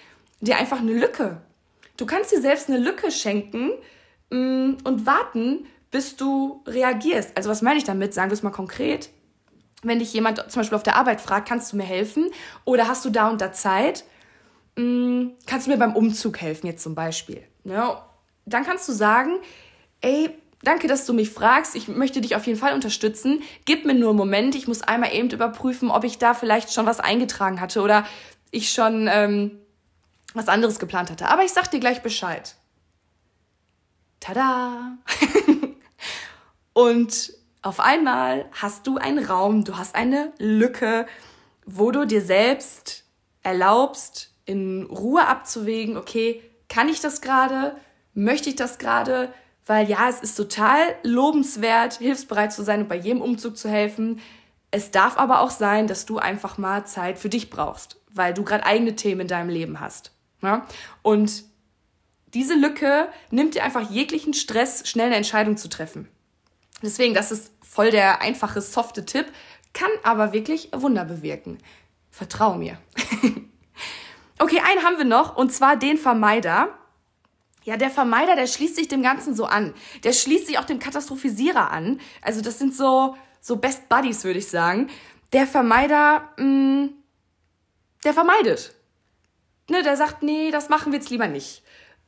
dir 0.45 0.57
einfach 0.57 0.79
eine 0.79 0.93
Lücke. 0.93 1.41
Du 1.97 2.05
kannst 2.05 2.31
dir 2.31 2.41
selbst 2.41 2.69
eine 2.69 2.79
Lücke 2.79 3.11
schenken 3.11 3.71
mm, 4.29 4.77
und 4.83 5.05
warten, 5.05 5.65
bis 5.91 6.15
du 6.15 6.63
reagierst. 6.67 7.35
Also 7.37 7.49
was 7.49 7.61
meine 7.61 7.77
ich 7.77 7.83
damit? 7.83 8.13
Sagen 8.13 8.29
wir 8.29 8.33
es 8.33 8.43
mal 8.43 8.49
konkret 8.49 9.09
wenn 9.83 9.99
dich 9.99 10.13
jemand 10.13 10.39
zum 10.49 10.61
Beispiel 10.61 10.75
auf 10.75 10.83
der 10.83 10.95
Arbeit 10.95 11.21
fragt, 11.21 11.47
kannst 11.47 11.71
du 11.71 11.77
mir 11.77 11.83
helfen? 11.83 12.31
Oder 12.65 12.87
hast 12.87 13.05
du 13.05 13.09
da 13.09 13.29
und 13.29 13.41
da 13.41 13.51
Zeit? 13.51 14.03
Hm, 14.77 15.33
kannst 15.45 15.67
du 15.67 15.71
mir 15.71 15.77
beim 15.77 15.95
Umzug 15.95 16.41
helfen, 16.41 16.67
jetzt 16.67 16.83
zum 16.83 16.95
Beispiel? 16.95 17.43
Ne? 17.63 17.97
Dann 18.45 18.65
kannst 18.65 18.87
du 18.89 18.93
sagen, 18.93 19.37
ey, 20.01 20.29
danke, 20.63 20.87
dass 20.87 21.05
du 21.05 21.13
mich 21.13 21.29
fragst. 21.29 21.75
Ich 21.75 21.87
möchte 21.87 22.21
dich 22.21 22.35
auf 22.35 22.47
jeden 22.47 22.59
Fall 22.59 22.73
unterstützen. 22.73 23.41
Gib 23.65 23.85
mir 23.85 23.93
nur 23.93 24.09
einen 24.09 24.17
Moment. 24.17 24.55
Ich 24.55 24.67
muss 24.67 24.81
einmal 24.81 25.13
eben 25.13 25.29
überprüfen, 25.29 25.91
ob 25.91 26.03
ich 26.03 26.17
da 26.17 26.33
vielleicht 26.33 26.73
schon 26.73 26.85
was 26.85 26.99
eingetragen 26.99 27.61
hatte 27.61 27.81
oder 27.81 28.05
ich 28.51 28.71
schon 28.71 29.09
ähm, 29.11 29.59
was 30.33 30.47
anderes 30.47 30.79
geplant 30.79 31.11
hatte. 31.11 31.27
Aber 31.27 31.43
ich 31.43 31.51
sag 31.51 31.69
dir 31.69 31.79
gleich 31.79 32.01
Bescheid. 32.01 32.55
Tada! 34.19 34.97
und 36.73 37.33
auf 37.61 37.79
einmal 37.79 38.45
hast 38.51 38.87
du 38.87 38.97
einen 38.97 39.23
Raum, 39.23 39.63
du 39.63 39.77
hast 39.77 39.95
eine 39.95 40.33
Lücke, 40.37 41.07
wo 41.65 41.91
du 41.91 42.05
dir 42.05 42.21
selbst 42.21 43.05
erlaubst, 43.41 44.33
in 44.45 44.83
Ruhe 44.83 45.27
abzuwägen, 45.27 45.97
okay, 45.97 46.41
kann 46.67 46.89
ich 46.89 46.99
das 46.99 47.21
gerade? 47.21 47.77
Möchte 48.13 48.49
ich 48.49 48.55
das 48.55 48.77
gerade? 48.77 49.33
Weil 49.65 49.89
ja, 49.89 50.09
es 50.09 50.19
ist 50.19 50.35
total 50.35 50.95
lobenswert, 51.03 51.95
hilfsbereit 51.95 52.51
zu 52.51 52.63
sein 52.63 52.81
und 52.81 52.89
bei 52.89 52.97
jedem 52.97 53.21
Umzug 53.21 53.57
zu 53.57 53.69
helfen. 53.69 54.19
Es 54.71 54.91
darf 54.91 55.17
aber 55.17 55.39
auch 55.39 55.51
sein, 55.51 55.87
dass 55.87 56.05
du 56.05 56.17
einfach 56.17 56.57
mal 56.57 56.85
Zeit 56.85 57.17
für 57.19 57.29
dich 57.29 57.49
brauchst, 57.49 58.01
weil 58.09 58.33
du 58.33 58.43
gerade 58.43 58.65
eigene 58.65 58.95
Themen 58.95 59.21
in 59.21 59.27
deinem 59.27 59.49
Leben 59.49 59.79
hast. 59.79 60.11
Ja? 60.43 60.67
Und 61.01 61.45
diese 62.33 62.55
Lücke 62.55 63.09
nimmt 63.31 63.55
dir 63.55 63.63
einfach 63.63 63.89
jeglichen 63.89 64.33
Stress, 64.33 64.87
schnell 64.87 65.07
eine 65.07 65.15
Entscheidung 65.15 65.57
zu 65.57 65.69
treffen. 65.69 66.07
Deswegen, 66.81 67.13
das 67.13 67.31
ist 67.31 67.51
voll 67.61 67.91
der 67.91 68.21
einfache, 68.21 68.61
softe 68.61 69.05
Tipp, 69.05 69.27
kann 69.73 69.89
aber 70.03 70.33
wirklich 70.33 70.69
Wunder 70.73 71.05
bewirken. 71.05 71.57
Vertrau 72.11 72.55
mir. 72.55 72.77
okay, 74.39 74.59
einen 74.59 74.83
haben 74.83 74.97
wir 74.97 75.05
noch, 75.05 75.35
und 75.35 75.51
zwar 75.51 75.77
den 75.77 75.97
Vermeider. 75.97 76.69
Ja, 77.63 77.77
der 77.77 77.89
Vermeider, 77.89 78.35
der 78.35 78.47
schließt 78.47 78.75
sich 78.75 78.87
dem 78.87 79.01
Ganzen 79.01 79.33
so 79.33 79.45
an. 79.45 79.73
Der 80.03 80.11
schließt 80.11 80.47
sich 80.47 80.59
auch 80.59 80.65
dem 80.65 80.79
Katastrophisierer 80.79 81.71
an. 81.71 82.01
Also 82.21 82.41
das 82.41 82.59
sind 82.59 82.75
so, 82.75 83.15
so 83.39 83.55
Best 83.55 83.87
Buddies, 83.87 84.23
würde 84.25 84.39
ich 84.39 84.49
sagen. 84.49 84.89
Der 85.31 85.47
Vermeider, 85.47 86.29
mh, 86.37 86.45
mm, 86.45 86.89
der 88.03 88.13
vermeidet. 88.13 88.75
Ne, 89.69 89.81
der 89.81 89.95
sagt, 89.95 90.23
nee, 90.23 90.51
das 90.51 90.69
machen 90.69 90.91
wir 90.91 90.99
jetzt 90.99 91.09
lieber 91.09 91.27
nicht 91.27 91.63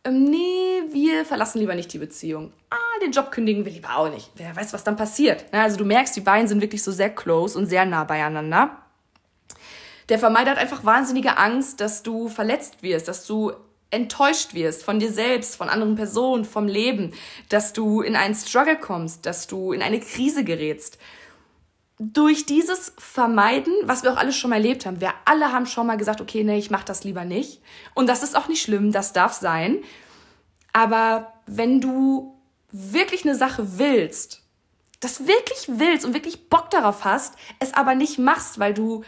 ähm, 0.05 0.23
nee, 0.25 0.83
wir 0.91 1.25
verlassen 1.25 1.59
lieber 1.59 1.75
nicht 1.75 1.91
die 1.91 1.97
Beziehung. 1.97 2.53
Ah, 2.69 2.99
den 3.01 3.11
Job 3.11 3.31
kündigen 3.31 3.65
wir 3.65 3.71
lieber 3.71 3.97
auch 3.97 4.09
nicht. 4.09 4.31
Wer 4.35 4.55
weiß, 4.55 4.71
was 4.71 4.83
dann 4.83 4.95
passiert. 4.95 5.45
Ja, 5.51 5.63
also 5.63 5.77
du 5.77 5.85
merkst, 5.85 6.15
die 6.15 6.21
beiden 6.21 6.47
sind 6.47 6.61
wirklich 6.61 6.83
so 6.83 6.91
sehr 6.91 7.09
close 7.09 7.57
und 7.57 7.65
sehr 7.65 7.85
nah 7.85 8.03
beieinander. 8.03 8.77
Der 10.07 10.19
Vermeider 10.19 10.51
hat 10.51 10.59
einfach 10.59 10.85
wahnsinnige 10.85 11.37
Angst, 11.37 11.81
dass 11.81 12.03
du 12.03 12.29
verletzt 12.29 12.83
wirst, 12.83 13.07
dass 13.07 13.25
du 13.25 13.53
enttäuscht 13.89 14.53
wirst 14.53 14.83
von 14.83 14.99
dir 14.99 15.11
selbst, 15.11 15.55
von 15.55 15.69
anderen 15.69 15.95
Personen, 15.95 16.45
vom 16.45 16.67
Leben, 16.67 17.13
dass 17.49 17.73
du 17.73 18.01
in 18.01 18.15
einen 18.15 18.35
Struggle 18.35 18.77
kommst, 18.77 19.25
dass 19.25 19.47
du 19.47 19.71
in 19.71 19.81
eine 19.81 19.99
Krise 19.99 20.43
gerätst 20.43 20.99
durch 21.97 22.45
dieses 22.45 22.93
Vermeiden, 22.97 23.73
was 23.83 24.03
wir 24.03 24.11
auch 24.11 24.17
alle 24.17 24.33
schon 24.33 24.49
mal 24.49 24.57
erlebt 24.57 24.85
haben, 24.85 24.99
wir 24.99 25.13
alle 25.23 25.51
haben 25.51 25.65
schon 25.65 25.87
mal 25.87 25.95
gesagt, 25.95 26.19
okay, 26.19 26.43
nee, 26.43 26.57
ich 26.57 26.69
mache 26.69 26.85
das 26.85 27.03
lieber 27.03 27.23
nicht. 27.23 27.61
Und 27.93 28.07
das 28.07 28.21
ist 28.21 28.35
auch 28.35 28.47
nicht 28.47 28.61
schlimm, 28.61 28.91
das 28.91 29.13
darf 29.13 29.33
sein. 29.33 29.77
Aber 30.73 31.33
wenn 31.45 31.79
du 31.79 32.37
wirklich 32.71 33.23
eine 33.23 33.35
Sache 33.35 33.79
willst, 33.79 34.41
das 34.99 35.27
wirklich 35.27 35.67
willst 35.67 36.05
und 36.05 36.13
wirklich 36.13 36.49
Bock 36.49 36.69
darauf 36.69 37.05
hast, 37.05 37.35
es 37.59 37.73
aber 37.73 37.95
nicht 37.95 38.19
machst, 38.19 38.59
weil 38.59 38.73
du 38.73 39.03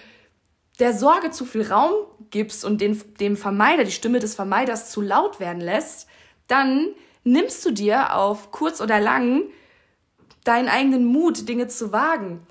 der 0.80 0.94
Sorge 0.94 1.32
zu 1.32 1.44
viel 1.44 1.70
Raum 1.70 1.92
gibst 2.30 2.64
und 2.64 2.80
den, 2.80 3.02
dem 3.20 3.36
Vermeider, 3.36 3.84
die 3.84 3.92
Stimme 3.92 4.20
des 4.20 4.36
Vermeiders 4.36 4.92
zu 4.92 5.02
laut 5.02 5.40
werden 5.40 5.62
lässt, 5.62 6.08
dann 6.48 6.90
nimmst 7.24 7.66
du 7.66 7.72
dir 7.72 8.16
auf 8.16 8.52
kurz 8.52 8.80
oder 8.80 9.00
lang 9.00 9.44
deinen 10.44 10.70
eigenen 10.70 11.06
Mut, 11.06 11.50
Dinge 11.50 11.68
zu 11.68 11.92
wagen. 11.92 12.46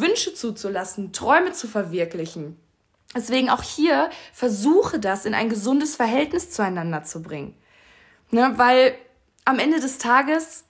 Wünsche 0.00 0.34
zuzulassen, 0.34 1.12
Träume 1.12 1.52
zu 1.52 1.68
verwirklichen. 1.68 2.56
Deswegen 3.14 3.50
auch 3.50 3.62
hier 3.62 4.10
versuche 4.32 4.98
das 4.98 5.26
in 5.26 5.34
ein 5.34 5.48
gesundes 5.48 5.96
Verhältnis 5.96 6.50
zueinander 6.50 7.04
zu 7.04 7.22
bringen. 7.22 7.54
Ne, 8.30 8.54
weil 8.56 8.94
am 9.44 9.58
Ende 9.58 9.80
des 9.80 9.98
Tages 9.98 10.64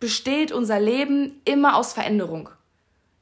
besteht 0.00 0.52
unser 0.52 0.78
Leben 0.78 1.40
immer 1.44 1.76
aus 1.76 1.94
Veränderung. 1.94 2.50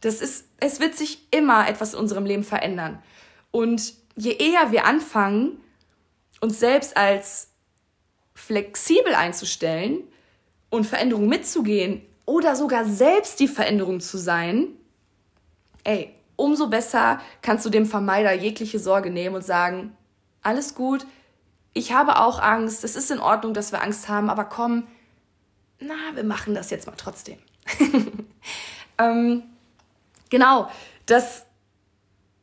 Das 0.01 0.21
ist, 0.21 0.49
es 0.59 0.81
wird 0.81 0.97
sich 0.97 1.27
immer 1.31 1.69
etwas 1.69 1.95
in 1.95 2.01
unserem 2.01 2.27
Leben 2.27 2.45
verändern. 2.45 3.03
Und 3.51 3.95
je 4.17 4.33
eher 4.33 4.73
wir 4.73 4.85
anfangen, 4.85 5.61
uns 6.41 6.59
selbst 6.59 6.97
als 6.97 7.53
flexibel 8.35 9.15
einzustellen 9.15 10.03
und 10.71 10.85
Veränderungen 10.85 11.29
mitzugehen 11.29 12.03
oder 12.27 12.57
sogar 12.57 12.85
selbst 12.85 13.41
die 13.41 13.49
Veränderung 13.49 14.01
zu 14.01 14.19
sein, 14.19 14.69
ey, 15.87 16.13
umso 16.37 16.69
besser 16.69 17.21
kannst 17.43 17.65
du 17.65 17.71
dem 17.71 17.87
Vermeider 17.87 18.33
jegliche 18.33 18.79
Sorge 18.79 19.11
nehmen 19.11 19.37
und 19.37 19.45
sagen, 19.45 19.97
alles 20.43 20.75
gut, 20.75 21.07
ich 21.73 21.93
habe 21.93 22.19
auch 22.19 22.41
Angst, 22.41 22.85
es 22.85 22.97
ist 22.97 23.11
in 23.11 23.19
Ordnung, 23.19 23.55
dass 23.55 23.73
wir 23.73 23.83
Angst 23.83 24.09
haben, 24.09 24.31
aber 24.31 24.45
komm, 24.45 24.87
na, 25.79 25.95
wir 26.15 26.25
machen 26.25 26.55
das 26.55 26.71
jetzt 26.71 26.87
mal 26.87 26.95
trotzdem. 26.97 27.39
ähm, 28.99 29.43
genau, 30.31 30.71
das, 31.05 31.45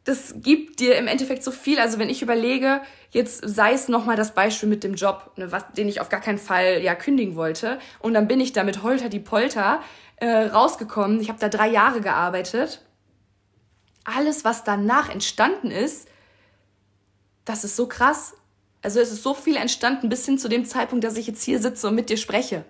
das 0.04 0.36
gibt 0.38 0.80
dir 0.80 0.98
im 0.98 1.08
Endeffekt 1.08 1.44
so 1.44 1.52
viel. 1.52 1.80
Also 1.80 1.98
wenn 1.98 2.10
ich 2.10 2.22
überlege, 2.22 2.82
jetzt 3.10 3.42
sei 3.44 3.74
es 3.74 3.88
nochmal 3.88 4.16
das 4.16 4.36
Beispiel 4.36 4.70
mit 4.70 4.84
dem 4.84 4.94
Job, 4.94 5.32
ne, 5.36 5.52
was, 5.52 5.66
den 5.72 5.88
ich 5.88 6.00
auf 6.00 6.10
gar 6.10 6.22
keinen 6.22 6.38
Fall 6.38 6.82
ja 6.82 6.94
kündigen 6.94 7.36
wollte. 7.36 7.80
Und 8.00 8.14
dann 8.14 8.28
bin 8.28 8.40
ich 8.40 8.54
da 8.54 8.64
mit 8.64 8.84
Holter 8.84 9.10
die 9.10 9.20
Polter 9.20 9.82
äh, 10.18 10.28
rausgekommen. 10.28 11.20
Ich 11.22 11.30
habe 11.30 11.40
da 11.40 11.50
drei 11.50 11.70
Jahre 11.70 12.02
gearbeitet. 12.02 12.82
Alles, 14.04 14.44
was 14.44 14.64
danach 14.64 15.10
entstanden 15.10 15.72
ist, 15.72 16.08
das 17.46 17.64
ist 17.64 17.76
so 17.76 17.88
krass. 17.88 18.36
Also 18.82 19.00
es 19.00 19.12
ist 19.12 19.24
so 19.24 19.34
viel 19.34 19.56
entstanden 19.56 20.10
bis 20.10 20.26
hin 20.26 20.38
zu 20.38 20.50
dem 20.50 20.66
Zeitpunkt, 20.66 21.04
dass 21.04 21.18
ich 21.18 21.28
jetzt 21.28 21.44
hier 21.44 21.60
sitze 21.62 21.88
und 21.88 21.96
mit 21.96 22.10
dir 22.10 22.18
spreche. 22.18 22.66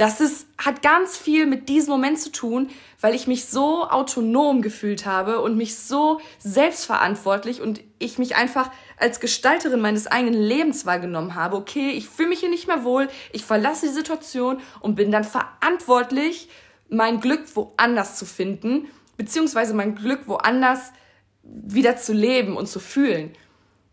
Das 0.00 0.22
ist, 0.22 0.46
hat 0.56 0.80
ganz 0.80 1.18
viel 1.18 1.44
mit 1.44 1.68
diesem 1.68 1.90
Moment 1.90 2.18
zu 2.18 2.32
tun, 2.32 2.70
weil 3.02 3.14
ich 3.14 3.26
mich 3.26 3.44
so 3.44 3.84
autonom 3.84 4.62
gefühlt 4.62 5.04
habe 5.04 5.42
und 5.42 5.58
mich 5.58 5.76
so 5.76 6.22
selbstverantwortlich 6.38 7.60
und 7.60 7.82
ich 7.98 8.16
mich 8.16 8.34
einfach 8.34 8.70
als 8.96 9.20
Gestalterin 9.20 9.80
meines 9.80 10.06
eigenen 10.06 10.40
Lebens 10.40 10.86
wahrgenommen 10.86 11.34
habe. 11.34 11.56
Okay, 11.56 11.90
ich 11.90 12.08
fühle 12.08 12.30
mich 12.30 12.40
hier 12.40 12.48
nicht 12.48 12.66
mehr 12.66 12.82
wohl, 12.82 13.08
ich 13.32 13.44
verlasse 13.44 13.88
die 13.88 13.92
Situation 13.92 14.60
und 14.80 14.94
bin 14.94 15.12
dann 15.12 15.24
verantwortlich, 15.24 16.48
mein 16.88 17.20
Glück 17.20 17.44
woanders 17.54 18.16
zu 18.16 18.24
finden, 18.24 18.88
beziehungsweise 19.20 19.74
mein 19.74 19.96
Glück 19.96 20.28
woanders 20.28 20.92
wieder 21.42 21.98
zu 21.98 22.14
leben 22.14 22.56
und 22.56 22.68
zu 22.68 22.80
fühlen. 22.80 23.34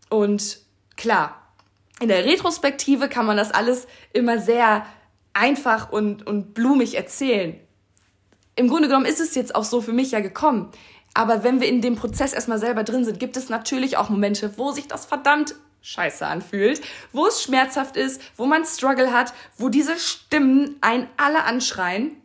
Und 0.10 0.60
klar, 0.96 1.52
in 2.00 2.08
der 2.08 2.24
Retrospektive 2.24 3.10
kann 3.10 3.26
man 3.26 3.36
das 3.36 3.52
alles 3.52 3.88
immer 4.14 4.40
sehr 4.40 4.86
einfach 5.34 5.92
und, 5.92 6.26
und 6.26 6.54
blumig 6.54 6.96
erzählen. 6.96 7.60
Im 8.56 8.70
Grunde 8.70 8.88
genommen 8.88 9.06
ist 9.06 9.20
es 9.20 9.36
jetzt 9.36 9.54
auch 9.54 9.66
so 9.66 9.82
für 9.82 9.92
mich 9.92 10.12
ja 10.12 10.22
gekommen. 10.22 10.72
Aber 11.14 11.44
wenn 11.44 11.60
wir 11.60 11.68
in 11.68 11.82
dem 11.82 11.98
Prozess 11.98 12.32
erstmal 12.32 12.60
selber 12.60 12.86
drin 12.86 13.04
sind, 13.04 13.20
gibt 13.20 13.36
es 13.36 13.50
natürlich 13.50 13.98
auch 13.98 14.08
Momente, 14.08 14.58
wo 14.58 14.72
sich 14.72 14.88
das 14.88 15.06
verdammt 15.06 15.56
scheiße 15.82 16.26
anfühlt, 16.26 16.80
wo 17.12 17.28
es 17.28 17.44
schmerzhaft 17.44 17.98
ist, 17.98 18.22
wo 18.38 18.46
man 18.46 18.64
Struggle 18.64 19.12
hat, 19.12 19.34
wo 19.58 19.68
diese 19.68 19.98
Stimmen 20.00 20.78
einen 20.80 21.10
alle 21.18 21.44
anschreien. 21.44 22.16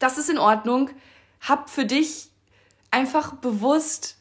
Das 0.00 0.18
ist 0.18 0.28
in 0.28 0.38
Ordnung. 0.38 0.90
Hab 1.46 1.70
für 1.70 1.84
dich 1.84 2.30
einfach 2.90 3.34
bewusst, 3.34 4.16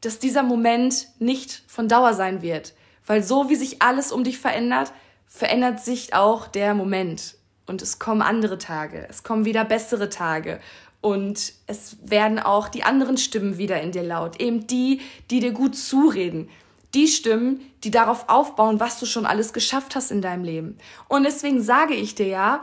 dass 0.00 0.18
dieser 0.18 0.42
Moment 0.42 1.08
nicht 1.18 1.62
von 1.66 1.88
Dauer 1.88 2.14
sein 2.14 2.42
wird. 2.42 2.74
Weil 3.06 3.22
so 3.22 3.48
wie 3.48 3.56
sich 3.56 3.82
alles 3.82 4.12
um 4.12 4.22
dich 4.22 4.38
verändert, 4.38 4.92
verändert 5.26 5.80
sich 5.80 6.14
auch 6.14 6.46
der 6.46 6.74
Moment. 6.74 7.36
Und 7.66 7.82
es 7.82 7.98
kommen 7.98 8.22
andere 8.22 8.58
Tage, 8.58 9.06
es 9.10 9.22
kommen 9.22 9.44
wieder 9.44 9.64
bessere 9.64 10.08
Tage. 10.08 10.60
Und 11.00 11.52
es 11.66 11.96
werden 12.02 12.38
auch 12.38 12.68
die 12.68 12.82
anderen 12.82 13.18
Stimmen 13.18 13.58
wieder 13.58 13.80
in 13.80 13.92
dir 13.92 14.02
laut. 14.02 14.40
Eben 14.40 14.66
die, 14.66 15.00
die 15.30 15.40
dir 15.40 15.52
gut 15.52 15.76
zureden. 15.76 16.48
Die 16.94 17.06
Stimmen, 17.06 17.60
die 17.84 17.90
darauf 17.90 18.28
aufbauen, 18.28 18.80
was 18.80 18.98
du 18.98 19.06
schon 19.06 19.26
alles 19.26 19.52
geschafft 19.52 19.94
hast 19.94 20.10
in 20.10 20.22
deinem 20.22 20.44
Leben. 20.44 20.78
Und 21.08 21.24
deswegen 21.24 21.62
sage 21.62 21.94
ich 21.94 22.14
dir 22.14 22.26
ja, 22.26 22.62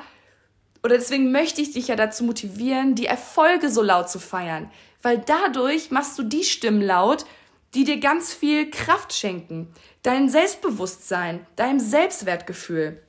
oder 0.85 0.99
deswegen 0.99 1.31
möchte 1.31 1.63
ich 1.63 1.71
dich 1.71 1.87
ja 1.87 1.95
dazu 1.95 2.23
motivieren, 2.23 2.93
die 2.93 3.07
Erfolge 3.07 3.71
so 3.71 3.81
laut 3.81 4.07
zu 4.07 4.19
feiern. 4.19 4.69
Weil 5.01 5.17
dadurch 5.17 5.89
machst 5.89 6.19
du 6.19 6.21
die 6.21 6.43
Stimmen 6.43 6.83
laut, 6.83 7.25
die 7.73 7.85
dir 7.85 7.99
ganz 7.99 8.31
viel 8.31 8.69
Kraft 8.69 9.11
schenken, 9.11 9.73
dein 10.03 10.29
Selbstbewusstsein, 10.29 11.43
deinem 11.55 11.79
Selbstwertgefühl. 11.79 13.01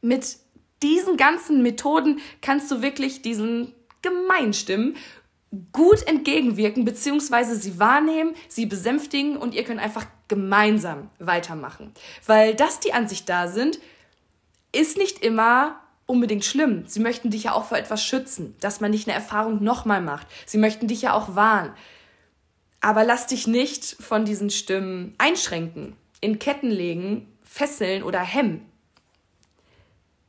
Mit 0.00 0.38
diesen 0.82 1.18
ganzen 1.18 1.62
Methoden 1.62 2.20
kannst 2.40 2.70
du 2.70 2.80
wirklich 2.80 3.20
diesen 3.20 3.74
Gemeinstimmen 4.00 4.96
gut 5.72 6.06
entgegenwirken, 6.06 6.86
beziehungsweise 6.86 7.54
sie 7.56 7.78
wahrnehmen, 7.78 8.34
sie 8.48 8.64
besänftigen 8.64 9.36
und 9.36 9.54
ihr 9.54 9.64
könnt 9.64 9.80
einfach 9.80 10.06
gemeinsam 10.28 11.10
weitermachen. 11.18 11.92
Weil 12.24 12.54
dass 12.54 12.80
die 12.80 12.94
an 12.94 13.08
sich 13.08 13.26
da 13.26 13.46
sind, 13.46 13.78
ist 14.72 14.96
nicht 14.96 15.22
immer 15.22 15.83
unbedingt 16.06 16.44
schlimm. 16.44 16.84
Sie 16.86 17.00
möchten 17.00 17.30
dich 17.30 17.44
ja 17.44 17.52
auch 17.52 17.64
vor 17.64 17.78
etwas 17.78 18.02
schützen, 18.02 18.54
dass 18.60 18.80
man 18.80 18.90
nicht 18.90 19.08
eine 19.08 19.16
Erfahrung 19.16 19.62
nochmal 19.62 20.00
macht. 20.00 20.26
Sie 20.46 20.58
möchten 20.58 20.88
dich 20.88 21.02
ja 21.02 21.14
auch 21.14 21.34
warnen. 21.34 21.72
Aber 22.80 23.04
lass 23.04 23.26
dich 23.26 23.46
nicht 23.46 23.96
von 24.00 24.24
diesen 24.24 24.50
Stimmen 24.50 25.14
einschränken, 25.16 25.96
in 26.20 26.38
Ketten 26.38 26.70
legen, 26.70 27.34
fesseln 27.42 28.02
oder 28.02 28.20
hemmen. 28.20 28.66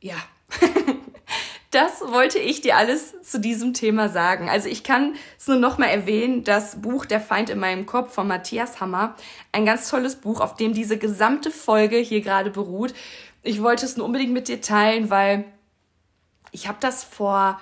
Ja, 0.00 0.16
das 1.70 2.00
wollte 2.00 2.38
ich 2.38 2.62
dir 2.62 2.76
alles 2.76 3.20
zu 3.20 3.40
diesem 3.40 3.74
Thema 3.74 4.08
sagen. 4.08 4.48
Also 4.48 4.70
ich 4.70 4.84
kann 4.84 5.16
es 5.38 5.46
nur 5.46 5.58
noch 5.58 5.76
mal 5.76 5.88
erwähnen, 5.88 6.44
das 6.44 6.80
Buch 6.80 7.04
Der 7.04 7.20
Feind 7.20 7.50
in 7.50 7.58
meinem 7.58 7.84
Kopf 7.84 8.14
von 8.14 8.26
Matthias 8.26 8.80
Hammer, 8.80 9.16
ein 9.52 9.66
ganz 9.66 9.90
tolles 9.90 10.16
Buch, 10.16 10.40
auf 10.40 10.54
dem 10.54 10.72
diese 10.72 10.96
gesamte 10.96 11.50
Folge 11.50 11.98
hier 11.98 12.22
gerade 12.22 12.50
beruht. 12.50 12.94
Ich 13.42 13.62
wollte 13.62 13.84
es 13.84 13.98
nur 13.98 14.06
unbedingt 14.06 14.32
mit 14.32 14.48
dir 14.48 14.62
teilen, 14.62 15.10
weil 15.10 15.44
ich 16.56 16.66
habe 16.68 16.78
das 16.80 17.04
vor 17.04 17.60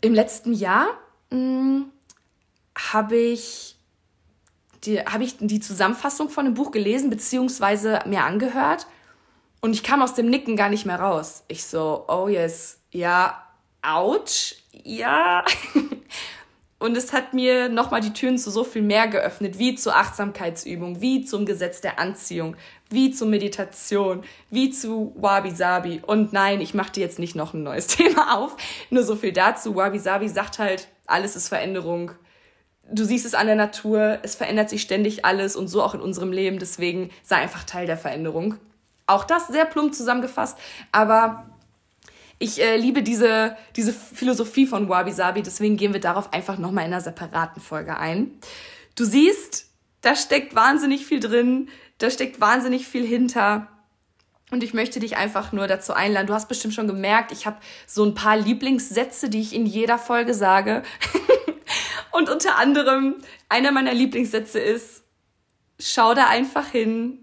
im 0.00 0.12
letzten 0.12 0.52
Jahr 0.52 0.88
hm, 1.30 1.92
habe 2.76 3.16
ich 3.16 3.76
die, 4.82 5.00
habe 5.00 5.22
ich 5.22 5.36
die 5.38 5.60
Zusammenfassung 5.60 6.28
von 6.28 6.44
dem 6.44 6.54
Buch 6.54 6.72
gelesen, 6.72 7.10
beziehungsweise 7.10 8.00
mir 8.04 8.24
angehört. 8.24 8.88
Und 9.60 9.74
ich 9.74 9.84
kam 9.84 10.02
aus 10.02 10.14
dem 10.14 10.28
Nicken 10.28 10.56
gar 10.56 10.68
nicht 10.68 10.84
mehr 10.84 10.98
raus. 10.98 11.44
Ich 11.46 11.64
so, 11.64 12.04
oh 12.08 12.26
yes, 12.26 12.80
ja, 12.90 13.40
ouch, 13.82 14.56
ja. 14.72 15.44
Und 16.82 16.96
es 16.96 17.12
hat 17.12 17.32
mir 17.32 17.68
nochmal 17.68 18.00
die 18.00 18.12
Türen 18.12 18.38
zu 18.38 18.50
so 18.50 18.64
viel 18.64 18.82
mehr 18.82 19.06
geöffnet, 19.06 19.58
wie 19.58 19.76
zur 19.76 19.94
Achtsamkeitsübung, 19.96 21.00
wie 21.00 21.24
zum 21.24 21.46
Gesetz 21.46 21.80
der 21.80 21.98
Anziehung, 21.98 22.56
wie 22.90 23.12
zur 23.12 23.28
Meditation, 23.28 24.24
wie 24.50 24.70
zu 24.70 25.14
Wabi 25.16 25.52
Sabi. 25.52 26.02
Und 26.04 26.32
nein, 26.32 26.60
ich 26.60 26.74
mache 26.74 26.92
dir 26.92 27.00
jetzt 27.00 27.18
nicht 27.18 27.36
noch 27.36 27.54
ein 27.54 27.62
neues 27.62 27.86
Thema 27.88 28.36
auf. 28.36 28.56
Nur 28.90 29.04
so 29.04 29.16
viel 29.16 29.32
dazu. 29.32 29.76
Wabi 29.76 29.98
Sabi 29.98 30.28
sagt 30.28 30.58
halt, 30.58 30.88
alles 31.06 31.36
ist 31.36 31.48
Veränderung 31.48 32.12
du 32.90 33.04
siehst 33.04 33.24
es 33.24 33.34
an 33.34 33.46
der 33.46 33.56
Natur, 33.56 34.18
es 34.22 34.34
verändert 34.34 34.68
sich 34.68 34.82
ständig 34.82 35.24
alles 35.24 35.56
und 35.56 35.68
so 35.68 35.82
auch 35.82 35.94
in 35.94 36.00
unserem 36.00 36.32
Leben. 36.32 36.58
Deswegen 36.58 37.10
sei 37.22 37.36
einfach 37.36 37.64
Teil 37.64 37.86
der 37.86 37.96
Veränderung. 37.96 38.56
Auch 39.06 39.24
das 39.24 39.48
sehr 39.48 39.64
plump 39.64 39.94
zusammengefasst, 39.94 40.58
aber 40.90 41.46
ich 42.42 42.60
äh, 42.60 42.76
liebe 42.76 43.04
diese, 43.04 43.56
diese 43.76 43.92
Philosophie 43.92 44.66
von 44.66 44.88
Wabi 44.88 45.12
Sabi, 45.12 45.42
deswegen 45.42 45.76
gehen 45.76 45.92
wir 45.92 46.00
darauf 46.00 46.32
einfach 46.32 46.58
nochmal 46.58 46.84
in 46.84 46.92
einer 46.92 47.00
separaten 47.00 47.62
Folge 47.62 47.96
ein. 47.96 48.32
Du 48.96 49.04
siehst, 49.04 49.70
da 50.00 50.16
steckt 50.16 50.56
wahnsinnig 50.56 51.06
viel 51.06 51.20
drin, 51.20 51.68
da 51.98 52.10
steckt 52.10 52.40
wahnsinnig 52.40 52.88
viel 52.88 53.06
hinter. 53.06 53.68
Und 54.50 54.64
ich 54.64 54.74
möchte 54.74 54.98
dich 54.98 55.16
einfach 55.16 55.52
nur 55.52 55.68
dazu 55.68 55.94
einladen. 55.94 56.26
Du 56.26 56.34
hast 56.34 56.48
bestimmt 56.48 56.74
schon 56.74 56.88
gemerkt, 56.88 57.30
ich 57.30 57.46
habe 57.46 57.58
so 57.86 58.04
ein 58.04 58.14
paar 58.14 58.36
Lieblingssätze, 58.36 59.30
die 59.30 59.40
ich 59.40 59.54
in 59.54 59.64
jeder 59.64 59.96
Folge 59.96 60.34
sage. 60.34 60.82
Und 62.10 62.28
unter 62.28 62.56
anderem, 62.56 63.14
einer 63.48 63.70
meiner 63.70 63.94
Lieblingssätze 63.94 64.58
ist, 64.58 65.04
schau 65.78 66.12
da 66.12 66.26
einfach 66.26 66.66
hin, 66.66 67.22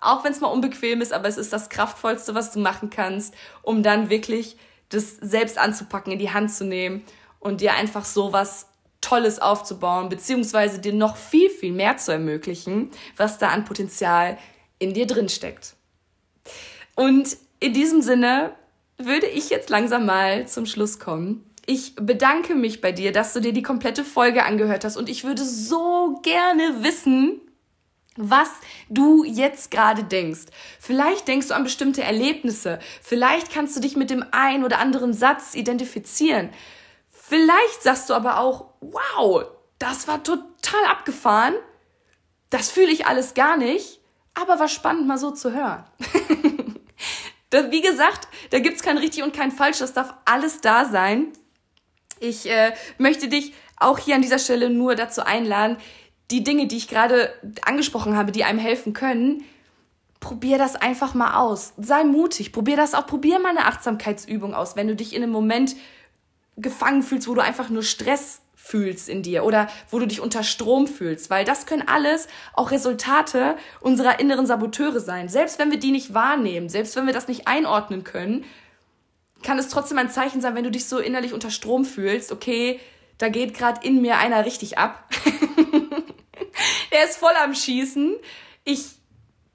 auch 0.00 0.24
wenn 0.24 0.32
es 0.32 0.40
mal 0.40 0.48
unbequem 0.48 1.00
ist, 1.00 1.12
aber 1.12 1.28
es 1.28 1.36
ist 1.36 1.52
das 1.52 1.68
Kraftvollste, 1.68 2.34
was 2.34 2.52
du 2.52 2.60
machen 2.60 2.90
kannst, 2.90 3.34
um 3.62 3.82
dann 3.82 4.10
wirklich 4.10 4.56
das 4.88 5.16
selbst 5.20 5.58
anzupacken, 5.58 6.12
in 6.12 6.18
die 6.18 6.32
Hand 6.32 6.52
zu 6.52 6.64
nehmen 6.64 7.04
und 7.38 7.60
dir 7.60 7.74
einfach 7.74 8.04
so 8.04 8.32
was 8.32 8.66
Tolles 9.00 9.38
aufzubauen, 9.38 10.08
beziehungsweise 10.08 10.78
dir 10.78 10.92
noch 10.92 11.16
viel, 11.16 11.48
viel 11.48 11.72
mehr 11.72 11.96
zu 11.96 12.12
ermöglichen, 12.12 12.90
was 13.16 13.38
da 13.38 13.48
an 13.48 13.64
Potenzial 13.64 14.38
in 14.78 14.92
dir 14.92 15.06
drin 15.06 15.28
steckt. 15.28 15.74
Und 16.96 17.36
in 17.60 17.72
diesem 17.72 18.02
Sinne 18.02 18.52
würde 18.98 19.26
ich 19.26 19.48
jetzt 19.48 19.70
langsam 19.70 20.06
mal 20.06 20.46
zum 20.46 20.66
Schluss 20.66 20.98
kommen. 20.98 21.44
Ich 21.66 21.94
bedanke 21.96 22.54
mich 22.54 22.80
bei 22.80 22.92
dir, 22.92 23.12
dass 23.12 23.32
du 23.32 23.40
dir 23.40 23.52
die 23.52 23.62
komplette 23.62 24.04
Folge 24.04 24.44
angehört 24.44 24.84
hast 24.84 24.96
und 24.96 25.08
ich 25.08 25.24
würde 25.24 25.44
so 25.44 26.20
gerne 26.22 26.82
wissen, 26.82 27.40
was 28.16 28.50
du 28.88 29.24
jetzt 29.24 29.70
gerade 29.70 30.04
denkst. 30.04 30.46
Vielleicht 30.78 31.28
denkst 31.28 31.48
du 31.48 31.54
an 31.54 31.64
bestimmte 31.64 32.02
Erlebnisse. 32.02 32.78
Vielleicht 33.02 33.52
kannst 33.52 33.76
du 33.76 33.80
dich 33.80 33.96
mit 33.96 34.10
dem 34.10 34.24
einen 34.32 34.64
oder 34.64 34.78
anderen 34.78 35.12
Satz 35.12 35.54
identifizieren. 35.54 36.50
Vielleicht 37.10 37.82
sagst 37.82 38.10
du 38.10 38.14
aber 38.14 38.38
auch, 38.38 38.66
wow, 38.80 39.44
das 39.78 40.08
war 40.08 40.22
total 40.22 40.84
abgefahren. 40.88 41.54
Das 42.50 42.70
fühle 42.70 42.90
ich 42.90 43.06
alles 43.06 43.34
gar 43.34 43.56
nicht. 43.56 44.00
Aber 44.34 44.58
war 44.58 44.68
spannend 44.68 45.06
mal 45.06 45.18
so 45.18 45.30
zu 45.30 45.52
hören. 45.52 45.84
wie 47.70 47.80
gesagt, 47.80 48.28
da 48.50 48.58
gibt's 48.58 48.82
kein 48.82 48.98
richtig 48.98 49.22
und 49.22 49.34
kein 49.34 49.50
falsch. 49.50 49.78
Das 49.78 49.92
darf 49.92 50.14
alles 50.24 50.60
da 50.60 50.84
sein. 50.84 51.32
Ich 52.20 52.48
äh, 52.48 52.72
möchte 52.98 53.28
dich 53.28 53.54
auch 53.76 53.98
hier 53.98 54.14
an 54.14 54.22
dieser 54.22 54.38
Stelle 54.38 54.70
nur 54.70 54.94
dazu 54.94 55.22
einladen, 55.22 55.78
die 56.30 56.44
Dinge, 56.44 56.66
die 56.66 56.76
ich 56.76 56.88
gerade 56.88 57.32
angesprochen 57.62 58.16
habe, 58.16 58.32
die 58.32 58.44
einem 58.44 58.58
helfen 58.58 58.92
können, 58.92 59.44
probier 60.20 60.58
das 60.58 60.76
einfach 60.76 61.14
mal 61.14 61.34
aus. 61.34 61.72
Sei 61.78 62.04
mutig, 62.04 62.52
probier 62.52 62.76
das 62.76 62.94
auch, 62.94 63.06
probier 63.06 63.38
mal 63.40 63.50
eine 63.50 63.66
Achtsamkeitsübung 63.66 64.54
aus, 64.54 64.76
wenn 64.76 64.86
du 64.86 64.94
dich 64.94 65.14
in 65.14 65.22
einem 65.22 65.32
Moment 65.32 65.74
gefangen 66.56 67.02
fühlst, 67.02 67.26
wo 67.26 67.34
du 67.34 67.42
einfach 67.42 67.70
nur 67.70 67.82
Stress 67.82 68.42
fühlst 68.54 69.08
in 69.08 69.22
dir 69.22 69.44
oder 69.44 69.68
wo 69.90 69.98
du 69.98 70.06
dich 70.06 70.20
unter 70.20 70.42
Strom 70.42 70.86
fühlst, 70.86 71.30
weil 71.30 71.44
das 71.44 71.66
können 71.66 71.88
alles 71.88 72.28
auch 72.52 72.70
Resultate 72.70 73.56
unserer 73.80 74.20
inneren 74.20 74.46
Saboteure 74.46 75.00
sein. 75.00 75.28
Selbst 75.28 75.58
wenn 75.58 75.70
wir 75.70 75.78
die 75.78 75.90
nicht 75.90 76.12
wahrnehmen, 76.12 76.68
selbst 76.68 76.94
wenn 76.94 77.06
wir 77.06 77.14
das 77.14 77.26
nicht 77.26 77.48
einordnen 77.48 78.04
können, 78.04 78.44
kann 79.42 79.58
es 79.58 79.68
trotzdem 79.68 79.98
ein 79.98 80.10
Zeichen 80.10 80.42
sein, 80.42 80.54
wenn 80.54 80.64
du 80.64 80.70
dich 80.70 80.84
so 80.84 80.98
innerlich 80.98 81.32
unter 81.32 81.50
Strom 81.50 81.86
fühlst, 81.86 82.30
okay, 82.30 82.78
da 83.16 83.28
geht 83.28 83.54
gerade 83.54 83.86
in 83.86 84.02
mir 84.02 84.18
einer 84.18 84.44
richtig 84.44 84.78
ab. 84.78 85.08
Der 87.00 87.08
ist 87.08 87.16
voll 87.16 87.32
am 87.42 87.54
Schießen. 87.54 88.14
Ich 88.64 88.84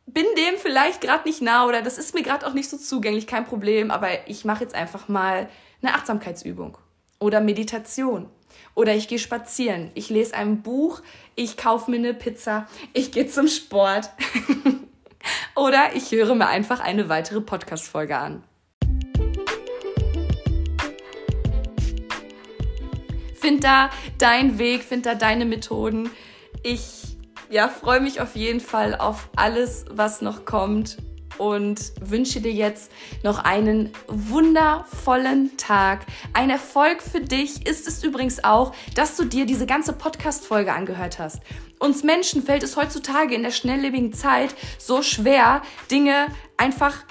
bin 0.07 0.25
dem 0.35 0.57
vielleicht 0.57 0.99
gerade 0.99 1.27
nicht 1.27 1.43
nah 1.43 1.67
oder 1.67 1.83
das 1.83 1.99
ist 1.99 2.15
mir 2.15 2.23
gerade 2.23 2.47
auch 2.47 2.53
nicht 2.53 2.67
so 2.67 2.75
zugänglich, 2.75 3.27
kein 3.27 3.45
Problem, 3.45 3.91
aber 3.91 4.27
ich 4.27 4.45
mache 4.45 4.63
jetzt 4.63 4.73
einfach 4.73 5.09
mal 5.09 5.47
eine 5.79 5.93
Achtsamkeitsübung 5.93 6.75
oder 7.19 7.41
Meditation 7.41 8.27
oder 8.73 8.95
ich 8.95 9.07
gehe 9.07 9.19
spazieren, 9.19 9.91
ich 9.93 10.09
lese 10.09 10.33
ein 10.33 10.63
Buch, 10.63 11.03
ich 11.35 11.55
kaufe 11.55 11.91
mir 11.91 11.97
eine 11.97 12.15
Pizza, 12.15 12.65
ich 12.93 13.11
gehe 13.11 13.27
zum 13.27 13.47
Sport 13.47 14.09
oder 15.55 15.95
ich 15.95 16.11
höre 16.11 16.33
mir 16.33 16.47
einfach 16.47 16.79
eine 16.79 17.09
weitere 17.09 17.41
Podcast-Folge 17.41 18.17
an. 18.17 18.43
Find 23.35 23.63
da 23.63 23.91
deinen 24.17 24.57
Weg, 24.57 24.83
find 24.83 25.05
da 25.05 25.13
deine 25.13 25.45
Methoden. 25.45 26.09
Ich 26.63 27.14
ja, 27.49 27.67
freue 27.67 28.01
mich 28.01 28.21
auf 28.21 28.35
jeden 28.35 28.59
Fall 28.59 28.95
auf 28.95 29.29
alles, 29.35 29.85
was 29.89 30.21
noch 30.21 30.45
kommt 30.45 30.97
und 31.37 31.91
wünsche 31.99 32.41
dir 32.41 32.51
jetzt 32.51 32.91
noch 33.23 33.39
einen 33.39 33.91
wundervollen 34.07 35.57
Tag. 35.57 36.05
Ein 36.33 36.49
Erfolg 36.49 37.01
für 37.01 37.21
dich 37.21 37.67
ist 37.67 37.87
es 37.87 38.03
übrigens 38.03 38.43
auch, 38.43 38.73
dass 38.95 39.17
du 39.17 39.25
dir 39.25 39.45
diese 39.45 39.65
ganze 39.65 39.93
Podcast-Folge 39.93 40.73
angehört 40.73 41.19
hast. 41.19 41.41
Uns 41.79 42.03
Menschen 42.03 42.41
fällt 42.41 42.63
es 42.63 42.77
heutzutage 42.77 43.35
in 43.35 43.43
der 43.43 43.51
schnelllebigen 43.51 44.13
Zeit 44.13 44.55
so 44.77 45.01
schwer, 45.01 45.61
Dinge 45.91 46.27
einfach 46.57 47.03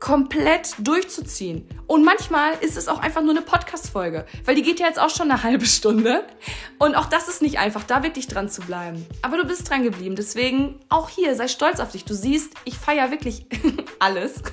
komplett 0.00 0.74
durchzuziehen. 0.78 1.68
Und 1.86 2.04
manchmal 2.04 2.54
ist 2.60 2.76
es 2.76 2.88
auch 2.88 3.00
einfach 3.00 3.22
nur 3.22 3.30
eine 3.30 3.42
Podcast-Folge, 3.42 4.26
weil 4.44 4.54
die 4.54 4.62
geht 4.62 4.80
ja 4.80 4.86
jetzt 4.86 4.98
auch 4.98 5.10
schon 5.10 5.30
eine 5.30 5.42
halbe 5.44 5.66
Stunde. 5.66 6.24
Und 6.78 6.94
auch 6.94 7.06
das 7.06 7.28
ist 7.28 7.42
nicht 7.42 7.58
einfach, 7.58 7.84
da 7.84 8.02
wirklich 8.02 8.26
dran 8.26 8.48
zu 8.48 8.62
bleiben. 8.62 9.06
Aber 9.22 9.36
du 9.36 9.44
bist 9.44 9.68
dran 9.68 9.82
geblieben, 9.82 10.16
deswegen 10.16 10.80
auch 10.88 11.08
hier, 11.08 11.34
sei 11.34 11.48
stolz 11.48 11.80
auf 11.80 11.92
dich. 11.92 12.04
Du 12.04 12.14
siehst, 12.14 12.54
ich 12.64 12.76
feiere 12.76 13.10
wirklich 13.10 13.46
alles. 13.98 14.42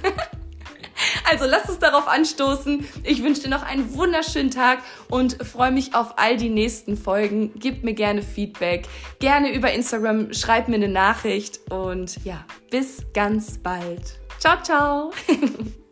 Also 1.30 1.46
lass 1.46 1.70
uns 1.70 1.80
darauf 1.80 2.08
anstoßen. 2.08 2.88
Ich 3.04 3.24
wünsche 3.24 3.42
dir 3.42 3.50
noch 3.50 3.64
einen 3.64 3.96
wunderschönen 3.96 4.52
Tag 4.52 4.80
und 5.10 5.44
freue 5.44 5.72
mich 5.72 5.96
auf 5.96 6.18
all 6.18 6.38
die 6.38 6.50
nächsten 6.50 6.98
Folgen. 6.98 7.52
Gib 7.56 7.84
mir 7.84 7.94
gerne 7.94 8.22
Feedback, 8.22 8.88
gerne 9.20 9.54
über 9.54 9.72
Instagram, 9.72 10.34
schreib 10.34 10.68
mir 10.68 10.76
eine 10.76 10.90
Nachricht 10.90 11.60
und 11.72 12.24
ja, 12.24 12.46
bis 12.70 13.04
ganz 13.14 13.58
bald. 13.58 14.23
Ciao, 14.44 14.62
ciao. 14.62 15.12